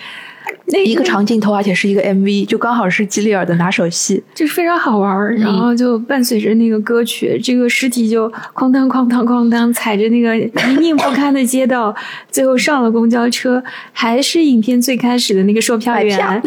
[0.71, 5.35] 那一个长镜头，而且是一个 MV，就刚好是基里尔的拿手戏，就是非常好玩儿。
[5.35, 11.95] 然后就伴随着那个歌曲，这个尸体就哐当哐当哐当踩着那个泥泞不堪的街道，
[12.31, 16.41] 最后上了公交车，还是影片最开始的那个售票员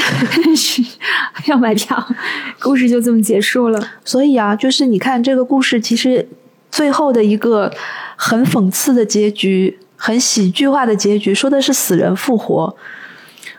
[1.47, 2.05] 要买票，
[2.59, 3.81] 故事就这么结束了。
[4.05, 6.27] 所以啊，就是你看这个故事，其实
[6.69, 7.73] 最后的一个
[8.17, 9.79] 很讽刺的结局。
[10.05, 12.75] 很喜剧化的结局，说的是死人复活，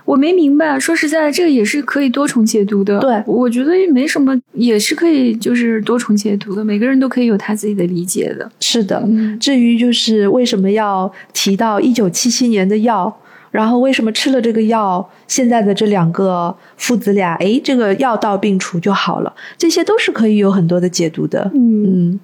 [0.04, 0.78] 我没明白。
[0.78, 3.00] 说实在的，这个也是可以多重解读的。
[3.00, 6.62] 对，我觉得没什么，也是可以就是多重解读的。
[6.62, 8.52] 每个人都可以有他自己的理解的。
[8.60, 9.02] 是的，
[9.40, 13.22] 至于就是为什么要提到一九七七年的药，
[13.52, 21.50] 然后为什么吃了这个药，现在的这两个父子俩，哎，这个药到病除就好了，这些都是可以有很多的解读的。
[21.56, 22.20] 嗯，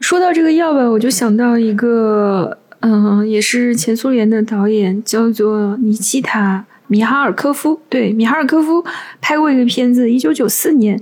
[0.00, 2.58] 说到这个药吧，我就想到一个。
[2.80, 7.80] 嗯，也是前苏联的导演，叫做尼基塔·米哈尔科夫。
[7.88, 8.84] 对，米哈尔科夫
[9.20, 11.00] 拍过一个片子，一九九四年，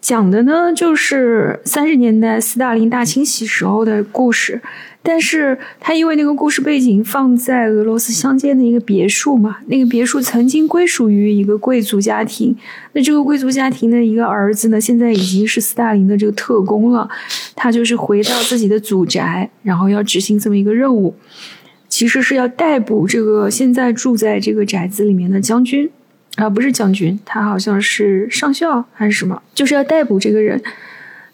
[0.00, 4.60] 讲的呢就是三十年代斯大林大清洗时候的故事。
[5.06, 12.56] 但是他因为那个故事背景放在俄罗斯乡间的一个别墅嘛，那个别墅曾经归属于一个贵族家庭。
[12.94, 17.06] 那这个贵族家庭的一个儿子呢，现在已经是斯大林的这个特工了。
[17.54, 21.14] 他就是回到自己的祖宅，然后要执行这么一个任务，
[21.90, 25.90] 其实是要逮捕这个现在住在这个宅子里面的将军
[26.36, 30.62] 啊，不是将军，他好像是上校还是什么，就是要逮捕这个人。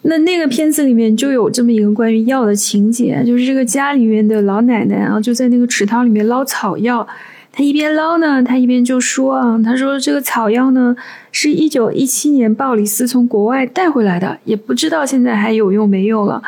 [0.03, 7.07] 那那个片子里面就有这么一个关于药的情节，就是这个家里面的老奶奶啊，就在那个池塘里面捞草药。
[7.51, 10.95] 她一边捞呢，她一边就说啊，她说这个草药呢，
[11.31, 16.41] 是一九一七年鲍里斯从国外带回来的，也不知道现在还有用没有了。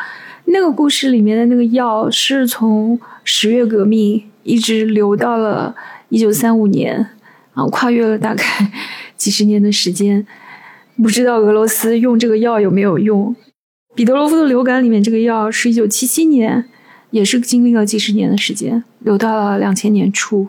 [0.46, 5.74] 那个故事里面的那个药是从十月革命一直流到了
[6.08, 7.06] 一九三五年，
[7.52, 8.44] 啊，跨越了大概
[9.16, 10.26] 几十年的时间。
[11.02, 13.34] 不知道俄罗斯用这个药有没有用？
[13.94, 16.64] 彼得罗夫的流感里面这个药是一九七七年，
[17.10, 20.48] 也是经历了几十年的时间，留到了两千年初，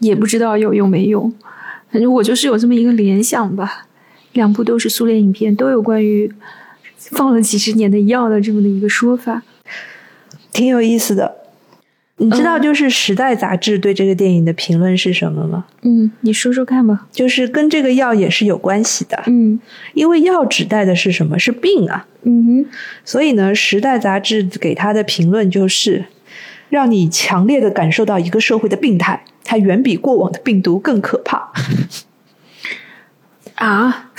[0.00, 1.32] 也不知道有用没用。
[1.90, 3.86] 反正我就是有这么一个联想吧。
[4.32, 6.32] 两部都是苏联影片，都有关于
[6.96, 9.42] 放了几十年的药的这么的一个说法，
[10.52, 11.41] 挺有意思的。
[12.22, 15.64] 你知道，就是《时代》杂志对这个电影的评论是什么吗？
[15.82, 17.06] 嗯，你说说看吧。
[17.10, 19.22] 就是跟这个药也是有关系的。
[19.26, 19.58] 嗯，
[19.94, 21.36] 因为药指代的是什么？
[21.38, 22.06] 是病啊。
[22.22, 22.66] 嗯哼。
[23.04, 26.04] 所以呢，《时代》杂志给他的评论就是，
[26.68, 31.52] 让你强烈的感受到一个社会的病态，它远比过往的病毒更可怕。
[33.56, 34.10] 啊？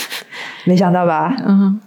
[0.64, 1.36] 没想到吧？
[1.46, 1.80] 嗯。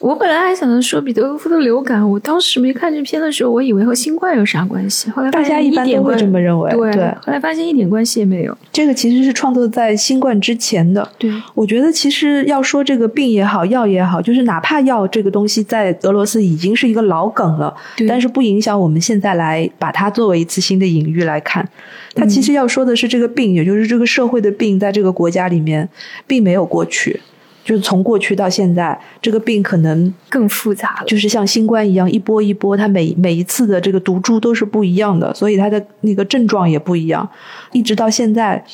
[0.00, 5.10] 我本来还想着说彼得罗夫的流感，我当时没看这片的时候，我以为和新冠有啥关系。
[5.10, 6.92] 后来大家一般都会这么认为，对。
[7.20, 8.56] 后来发现一点关系也没有。
[8.72, 11.06] 这个其实是创作在新冠之前的。
[11.18, 17.74] 对，我觉得其实要说这个病也好，药也好，就是哪怕药这个东西在俄罗斯已经是一个老梗了，
[18.06, 21.68] 但是不影响我们现在来把它作为一次新的隐喻来看。
[22.14, 25.88] 它其实要说的是这个病，也就是这个社会的病，在这个国家里面
[26.26, 27.20] 并没有过去。
[27.68, 31.06] 就是从过去到现在，这个病可能更复杂了。
[31.06, 37.28] 就是像新冠一样，一波一波，它每每一次的这个毒株都是不一样的，所以它的那个症状也不一样。
[37.72, 38.64] 一直到现在，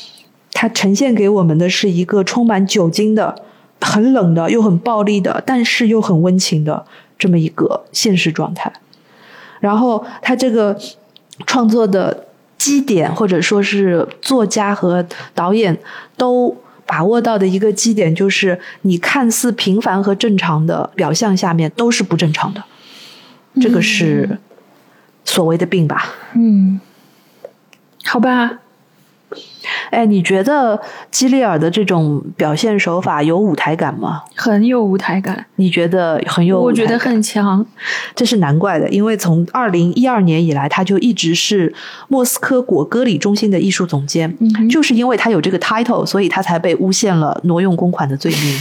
[0.53, 3.35] 它呈现给我们的是一个充满酒精的、
[3.81, 6.87] 很冷的又很暴力的，但是又很温情的
[7.19, 8.73] 这么一个现实状态。
[9.59, 10.79] 然后，他这个
[11.45, 15.77] 创作的基点，或者说是作家和导演
[16.17, 16.57] 都。
[16.87, 22.65] 把握到的一个基点就是，你看似平凡和正常的表象下面都是不正常的，
[23.61, 24.39] 这个是
[25.25, 26.15] 所谓的病吧？
[26.35, 26.81] 嗯，
[28.05, 28.59] 好吧。
[29.91, 34.23] 哎，你觉得基利尔的这种表现手法有舞台感吗？
[34.35, 35.47] 很有舞台感。
[35.57, 36.61] 你觉得很有？
[36.61, 37.65] 我觉得很强。
[38.15, 41.73] 这是难怪的，因为从二零一二年以来，他就一直是
[42.09, 44.37] 莫斯科果戈里中心的艺术总监。
[44.69, 48.59] 就是因为他有这个 title，所以他才被诬陷了挪用公款的罪名。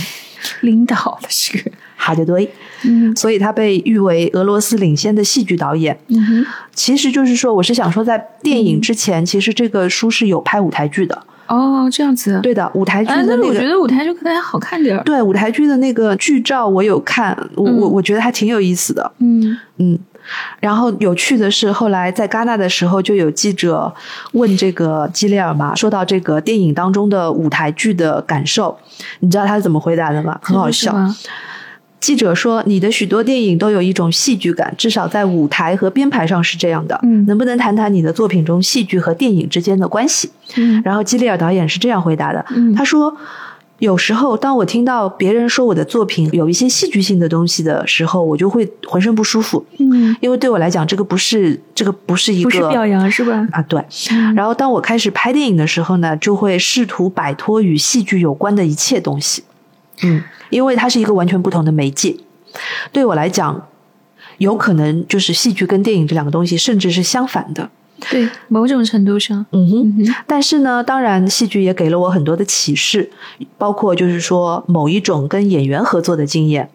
[0.62, 1.72] 领导的是
[2.04, 2.50] 哈德堆，
[2.84, 5.98] 嗯，所以他被誉为俄罗斯领先的戏剧导演。
[6.10, 11.24] 嗯哼，其实就是说，我是想说，在电影之前，其实这个书是有拍舞台剧的。
[11.48, 19.12] 哦，这样子，对的，舞台剧的那个，我觉得舞台剧可能还好看点对，舞台剧的那个剧照我有看，我我我觉得还挺有意思的。
[19.20, 19.98] 嗯嗯。
[20.62, 23.94] 然后有趣的是，后来在戛纳的时候，就有记者
[24.32, 28.78] 问这个基列尔嘛，说到这个电影当中的舞台剧的感受，
[29.20, 30.40] 你知道他是怎么回答的吗？
[30.42, 30.96] 很好笑。
[32.04, 37.00] 记者说：“你的许多电影都有一种戏剧感，至少在舞台和编排上是这样的。
[37.02, 43.16] 嗯，能不能谈谈你的作品中戏剧和电影之间的关系？”嗯，然后基利尔导演是这样回答的：“嗯，他说。”
[43.80, 49.66] 有时候，当我听到别人说我的作品有一些戏剧性的东西的时候，我就会浑身不舒服。
[49.78, 53.46] 嗯，因为对我来讲，这个不是这个不是一个不是表扬 是吧？
[53.52, 53.84] 啊，对。
[54.36, 59.44] 然后，当我开始拍电影的时候呢，就会试图摆脱与戏剧有关的一切东西。
[60.02, 62.18] 嗯，因为它是一个完全不同的媒介。
[62.92, 63.68] 对我来讲，
[64.38, 67.70] 有可能就是戏剧跟电影这两个东西，甚至是相反的。
[68.10, 70.16] 对，某种程度上，嗯哼。
[70.28, 73.10] 但是呢，当然，戏剧也给了我很多的启示，
[73.58, 76.70] 包括就是说某一种跟演员合作的经验。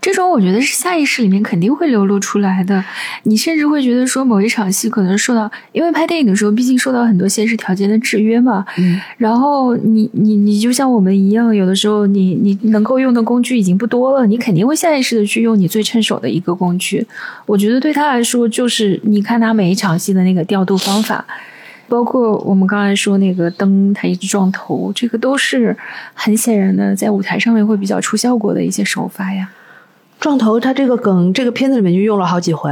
[0.00, 2.82] 这种我觉得是下意识里面肯定会流露出来的。
[3.24, 8.64] 你甚至会觉得说某一场戏可能受到，因为拍电影的时候毕竟受到很多现实条件的制约嘛。
[8.78, 9.00] 嗯。
[9.18, 17.06] 然后你你你就像我们一样，有的时候你你能够用的工具已经不多了，你肯定会下意识的去用你最趁手的一个工具。
[17.46, 21.24] 我觉得对他来说，就是你看他每一场戏的那个调度方法，
[21.88, 25.76] 包括我们刚才说那个灯，他一直撞头，这个都是
[26.14, 29.50] 很显然的在舞台上面会比较出效果的一些手法呀。
[30.20, 32.70] 撞头，他这个梗，这个片子里面就用了好几回。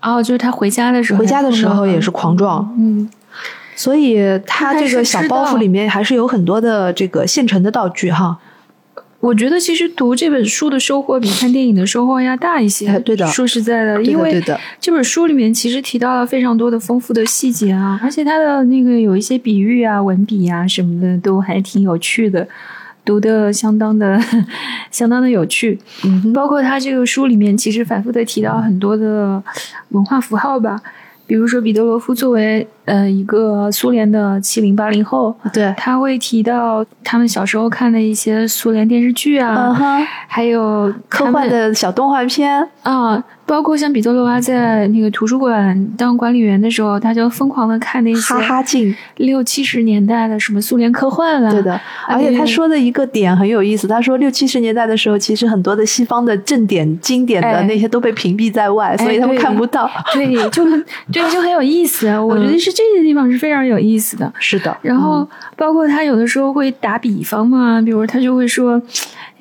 [0.00, 2.74] 哦，就是他回家的时候，回家的时候也是狂撞。
[2.78, 3.08] 嗯，
[3.74, 8.38] 所以他这个小包袱里面还是有很多的这个现成的道具哈。
[9.20, 12.98] 我觉得其实读这本书的收获比看电影的收获要大一些。
[13.00, 14.40] 对的，说实在的，因为
[14.80, 22.46] 这本书里面其实提到了非常多的丰富的细节啊，而且它的那个有一些比喻啊、文笔啊什么的都还挺有趣的。
[23.06, 24.20] 读的相当的，
[24.92, 29.42] 相当的有趣，嗯，包括他这个书里面其实反复的提到很多的
[29.90, 30.78] 文化符号吧，
[31.26, 39.72] 比如说彼得罗夫作为呃一个苏联的七零八零后，对，他会提到他们小时候看的一些苏联电视剧啊，
[40.26, 42.68] 还有科幻的小动画片。
[42.82, 43.24] 啊。
[43.46, 51.50] 包括像彼得罗娃在那个图书馆当管理员的时候，他就疯狂的看那些哈哈镜六七十年代的什么苏联科幻了。
[51.52, 59.88] 对的，而且他说的一个点很有意思，他说六七十年代的时候，其实很多的西方的正典经典的那些都被屏蔽在外，所以他们看不到。
[60.12, 62.08] 对，就很 对，就很有意思。
[62.18, 64.32] 我觉得是这些地方是非常有意思的。
[64.40, 68.82] 是的，然后包括他有的时候会打比方嘛，比如他就会说。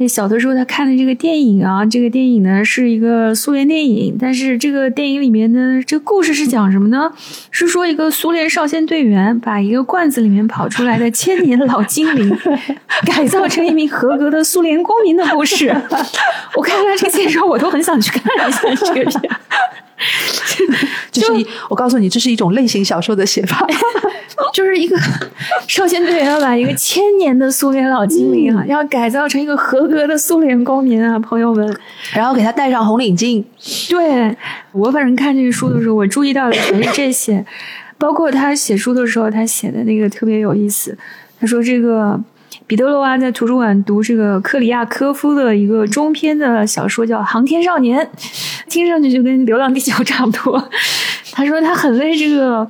[0.08, 7.14] 小的时候，他看的这个电影啊，这个电影呢是一个苏联电影，但是这个电影里面呢这个故事是讲什么呢？
[7.50, 12.38] 是说一个苏联少先队员把一个罐子里面跑出来的千年老精灵
[13.08, 15.70] 改造成一名合格的苏联公民的故事。
[16.56, 19.32] 我看他这个介绍，我都很想去看一下这个片。
[21.12, 23.66] 这是一，我告诉你，这是一种类型小说的写法，
[24.54, 24.98] 就是一个
[25.68, 31.78] 少先队要把一个千年的苏联老精灵啊，要改造成一个合格的苏联公民啊，朋友们，
[32.14, 33.44] 然后给他戴上红领巾。
[33.90, 34.36] 对
[34.74, 37.46] 我反正看这个书的时候，我注意到的全是这些，
[37.98, 40.98] 包括他写书的时候，他写的那个特别有意思。
[41.40, 42.20] 他说这个。
[42.68, 48.00] 彼得罗娃在图书馆读这个克里亚科夫的一个中篇的小说，叫《航天少年》，
[48.68, 50.70] 听上去就跟《流浪地球》差不多。
[51.32, 52.68] 他说他很为这个，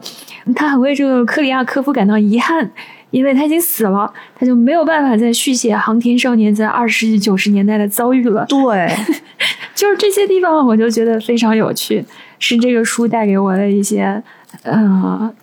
[0.53, 2.69] 他很为这个克里亚科夫感到遗憾，
[3.11, 8.45] 因为他已经死了，他就没有办法再续写《航天少年》在二十世纪九十年代的遭遇了。
[8.49, 8.93] 对，
[9.73, 12.03] 就是这些地方，我就觉得非常有趣，
[12.37, 14.21] 是这个书带给我的一些，
[14.63, 15.33] 呃。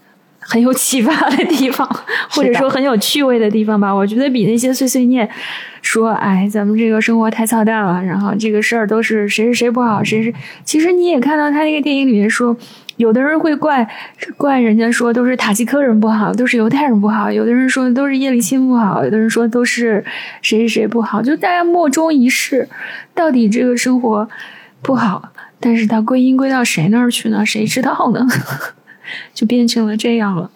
[0.52, 1.88] 很有启发的地方，
[2.28, 3.90] 或者说很有趣味的地方吧。
[3.90, 5.26] 我觉得比那些碎碎念，
[5.80, 10.34] 说哎，咱们这个生活太操蛋了，然后这个事儿都是谁谁谁不好，谁谁。
[10.62, 12.54] 其实你也看到他那个电影里面说，
[12.98, 13.88] 有的人会怪
[14.36, 20.04] 怪人家说都是塔吉克人不好，都是犹太人不好；有的人说都是叶利钦不好，有的人说都是
[20.42, 21.22] 谁谁谁不好。
[21.22, 22.68] 就大家莫衷一是，
[23.14, 24.28] 到底这个生活
[24.82, 27.46] 不好，但是它归因归到谁那儿去呢？
[27.46, 28.26] 谁知道呢？
[29.34, 30.50] 就变成了这样了，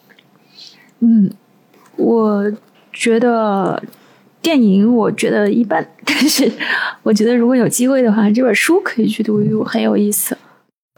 [1.00, 1.30] 嗯，
[1.96, 2.52] 我
[2.92, 3.82] 觉得
[4.40, 6.50] 电影我觉得一般， 但是
[7.02, 10.36] 我觉得如果有机会的话，这本书可以去读一读，很有意思。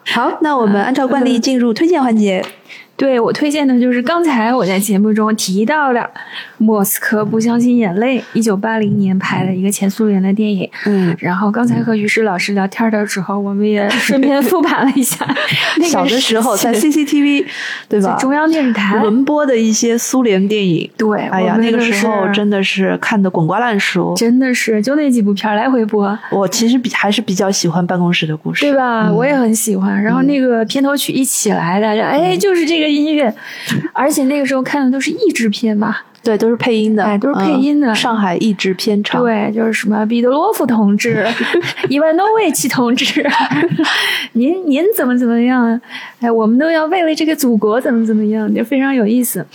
[0.05, 2.45] 好，那我们按照惯例进入推荐环节。
[2.99, 6.01] 对我推荐的就是刚才我在节目中提到的
[6.59, 10.69] 《莫斯科不相信眼泪》，一九八零年拍的一个前苏联的电影。
[10.85, 15.25] 嗯，然后刚才和于适老师聊天的时候，我们也顺便复盘了一下
[15.89, 17.47] 小的时候在 CCTV
[17.89, 18.17] 对吧？
[18.19, 20.91] 中央电视台轮播的一些苏联电影。
[20.97, 26.19] 对，哎呀，那个时候真的是看的滚瓜烂熟，真的是就那几部片来回播。
[26.33, 29.09] 我其实比还是比较喜欢《办公室的故事》，对吧？
[29.13, 30.03] 我也很喜欢。
[30.03, 32.88] 然后那个片头曲一起来，大家哎，就是这个。
[32.93, 33.33] 音乐，
[33.93, 37.95] 而且那个时候看的都是译制片吧，对，都是配音的，哎，都是配音的。
[37.95, 41.27] 上海译制片厂，对，就是什么彼得罗夫同志、
[41.89, 43.27] 伊万诺维奇同志，
[44.33, 45.81] 您您怎么怎么样？
[46.21, 49.47] 哎，我们都要为了这个祖国怎么怎么样，就非常有意思。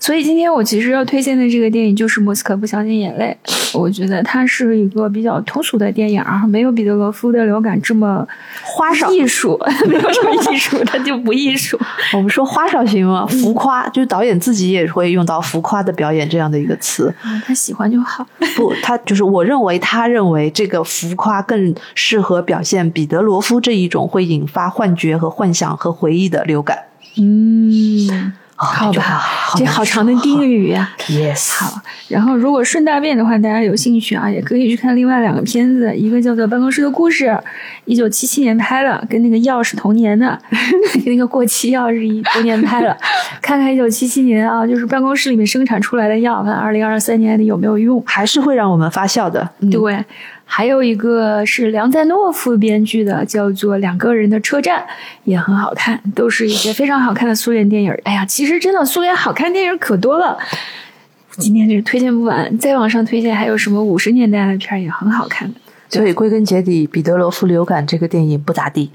[0.00, 3.36] 所以今天我其实要推荐的这个电影就是《莫斯科不相信眼泪》，
[3.78, 8.26] 我觉得它是一个比较通俗的电影，没有彼得罗夫的流感这么
[8.62, 11.78] 花哨艺术， 没有什么艺术，它就不艺术。
[12.14, 13.26] 我们说花哨行吗？
[13.26, 17.12] 浮夸，就是导演自己也会用到浮夸的表演这样的一个词。
[17.24, 18.24] 嗯，他喜欢就好。
[18.56, 26.84] 不，他就是我认为，他认为这个浮夸更适合表现彼得罗夫这一种会引发幻觉和幻想和回忆的流感。
[27.16, 28.32] 嗯。
[28.60, 29.22] 好吧，
[29.56, 30.90] 这好长的定语呀。
[31.06, 31.80] Yes，好。
[32.08, 37.26] 然后，如果顺大便的话，大家有兴趣啊，也可以去看另外两个片子，一个叫做《办公室的故事》，
[37.84, 40.36] 一九七七年拍的，跟那个药是同年的，
[41.06, 42.96] 那个过期药是一同年拍的。
[43.40, 49.48] 看看一九七七年啊，就是办公室里面生产出来的药，看二零二三年的有没有用，还是会让我们发笑的。
[49.70, 50.04] 对。
[50.50, 54.80] 还有一个是梁赞诺夫编剧的，叫做《两个人的车站》，
[55.24, 57.92] 也很好看，都是一些非常好看的苏联电影。
[58.04, 60.38] 哎呀，其实真的苏联好看电影可多了，
[61.38, 65.60] 今天这推荐不完，再往上推荐还有什么五十年代的片也很好看的。
[65.90, 68.90] 所以归根结底，《彼得罗夫流感》这个电影不咋地。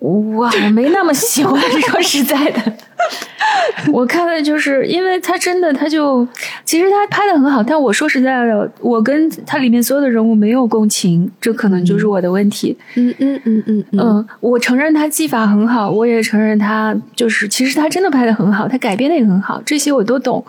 [0.00, 2.60] 哇，我没那么喜欢，说实在的。
[3.92, 6.26] 我看的就是因为他真的，他就
[6.64, 12.76] 其实他拍的很好，但我说实在的，我跟他里面所有的人物没有共情，这可能就是我的问题。
[12.94, 20.44] 嗯嗯嗯嗯嗯，我承认他技法很好，我也承认他就是其实他真的拍的很好，他改编的也很好，这些我都懂，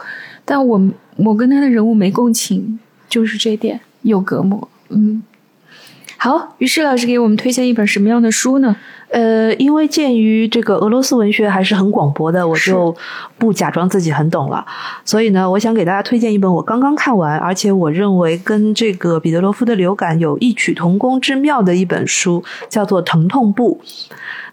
[0.45, 0.81] 但我
[1.17, 2.79] 我跟他的人物没共情，
[3.09, 4.69] 就是这点有隔膜。
[4.89, 5.23] 嗯，
[6.23, 8.75] 好，于是老师给我们推荐一本什么样的书呢？
[9.09, 12.95] 呃，因为鉴于这个俄罗斯文学还是很广博的，我就
[13.39, 14.63] 不假装自己很懂了。
[15.03, 23.81] 所以呢，我想给大家推荐一本我刚刚看完，而且我认为跟这个彼得罗夫的流感有异曲同工之妙的一本书，叫做《疼痛部》。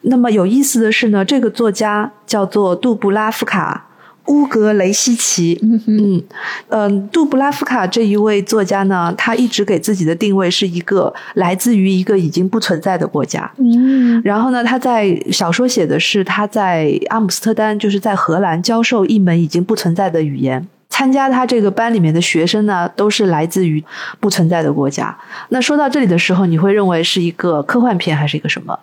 [0.01, 3.88] 那么有意思的是呢，这个作家叫做杜布拉夫卡。
[4.29, 6.23] 乌格雷西奇，嗯
[6.69, 13.51] 嗯，杜布拉夫卡这一位作家呢，他一直给自己的定位是一个来自于一个已经不存在的国家。
[13.59, 20.67] 嗯，然后呢，他在小说写的是他在阿姆斯特丹，就是在荷兰教授一门已经不存在的语言。
[20.91, 23.83] 参加他这个班里面的学生呢，都是来自于
[24.19, 25.17] 不存在的国家。
[25.51, 28.79] 那说到这里的时候，你会认为是一个科幻片还是一个什么？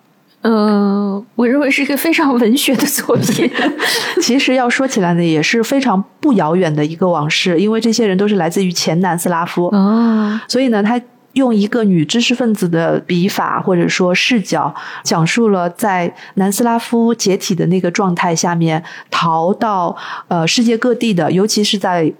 [0.48, 3.50] 嗯，我认为是一个非常文学的作品。
[4.22, 11.02] 其实要说起来呢，也是非常不遥远的一个往事，因为这些人都是来自于前南斯拉夫啊，所以呢，他
[11.32, 19.96] 用一个女知识分子的笔法或者说视角，讲述了在南斯拉夫解体的那个状态下面，逃到
[20.28, 22.12] 呃世界各地的，尤其是在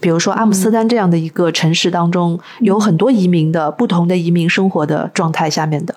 [0.00, 5.94] 比如说阿姆斯特丹这样的一个城市当中，有很多移民的不同的移民生活的状态下面的。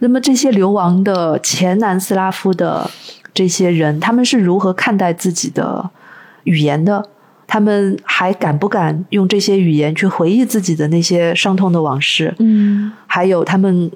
[0.00, 2.90] 那么这些流亡的前南斯拉夫的
[3.32, 5.88] 这些人，他们是如何看待自己的
[6.44, 7.08] 语言的？
[7.46, 12.32] 他们还敢不敢用这些语言去回忆自己的那些伤痛的往事？
[12.38, 13.90] 嗯，还有他们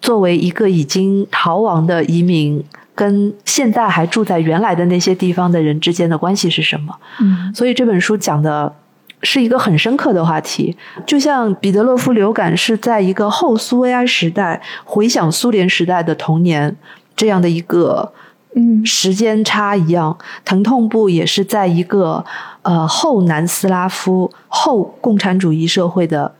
[0.00, 6.96] 作为一个已经逃亡的移民，跟现在还住在原来的那些地方的人之间的关系是什么？
[7.20, 8.74] 嗯，所以这本书讲的
[9.22, 10.76] 是一个很深刻的话题，
[11.06, 16.76] 就像彼得洛夫流感是在一个后苏维埃时代回想苏联时代的童年
[17.16, 18.12] 这样的一个。
[18.56, 22.24] 嗯，时间差一样，疼痛部也是在一个
[22.62, 26.34] 呃后南斯拉夫后共产主义社会的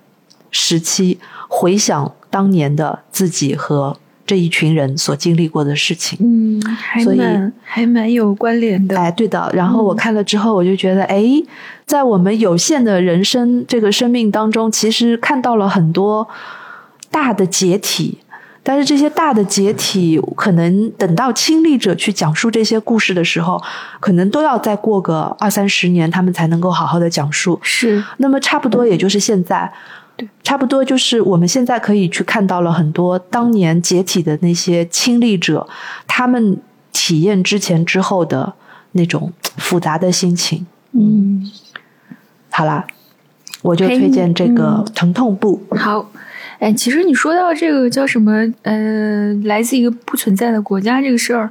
[0.50, 3.98] 时期，回想当年的自己和
[4.28, 6.18] 这一群人所经历过的事情。
[6.20, 8.94] 嗯，还蛮还蛮有关联的。
[8.98, 9.50] 哎，对的。
[9.54, 11.24] 然后我看了之后，我就觉得，哎，
[11.86, 16.28] 在我们有限的人生这个生命当中，其实看到了很多
[17.10, 18.18] 大的解体。
[18.60, 23.62] 但是这些大的解体，可能等到亲历者去讲述这些故事的时候，
[23.98, 27.58] 可能都要再过个二三十年，他们才能够好好的讲述。
[27.62, 29.72] 是，那么差不多也就是现在，
[30.18, 35.66] 对，差不多就是我们现在可以去看到了很多当年解体的那些亲历者，
[36.06, 36.58] 他们
[36.92, 38.52] 体验之前之后的
[38.92, 40.66] 那种复杂的心情。
[40.92, 41.50] 嗯，
[42.50, 42.86] 好啦，
[43.62, 45.62] 我就推荐这个疼痛部。
[45.70, 46.10] 好。
[46.58, 48.32] 哎，其实你说到这个叫什么，
[48.62, 51.48] 呃，来自一个不存在的国家这个事儿，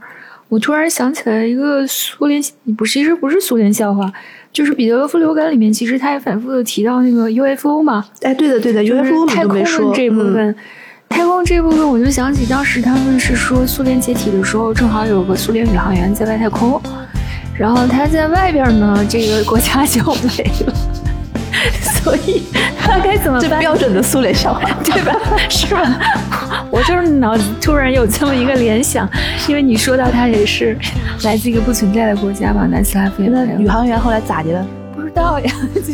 [0.50, 2.44] 我突然想起来一个苏联，
[2.78, 4.12] 不是，其实不是苏联笑话，
[4.58, 8.04] 就是彼得罗夫流感里面，其实他也反复的提到那个 UFO 嘛。
[8.24, 9.64] 哎，对的，对的，UFO 太空的
[9.94, 10.56] 这部分，
[11.08, 16.82] 太空这部分，我就想起当时他们是说苏联解体的时候，正好有个苏联宇航员在外太空，
[17.56, 20.74] 然后他在外边呢，这个国家 就没了。
[22.04, 22.44] 所以
[22.80, 23.60] 他该怎么办？
[23.60, 25.14] 标准的苏联笑话， 对吧？
[25.50, 26.00] 是吧？
[26.72, 29.08] 我就是脑子突然有这么一个联想，
[29.48, 30.78] 因为你说到他也是
[31.24, 33.24] 来自一个不存在的国家嘛，南斯拉夫。
[33.24, 34.66] 那宇航员后来咋的了？
[34.96, 35.94] 不知道呀，就。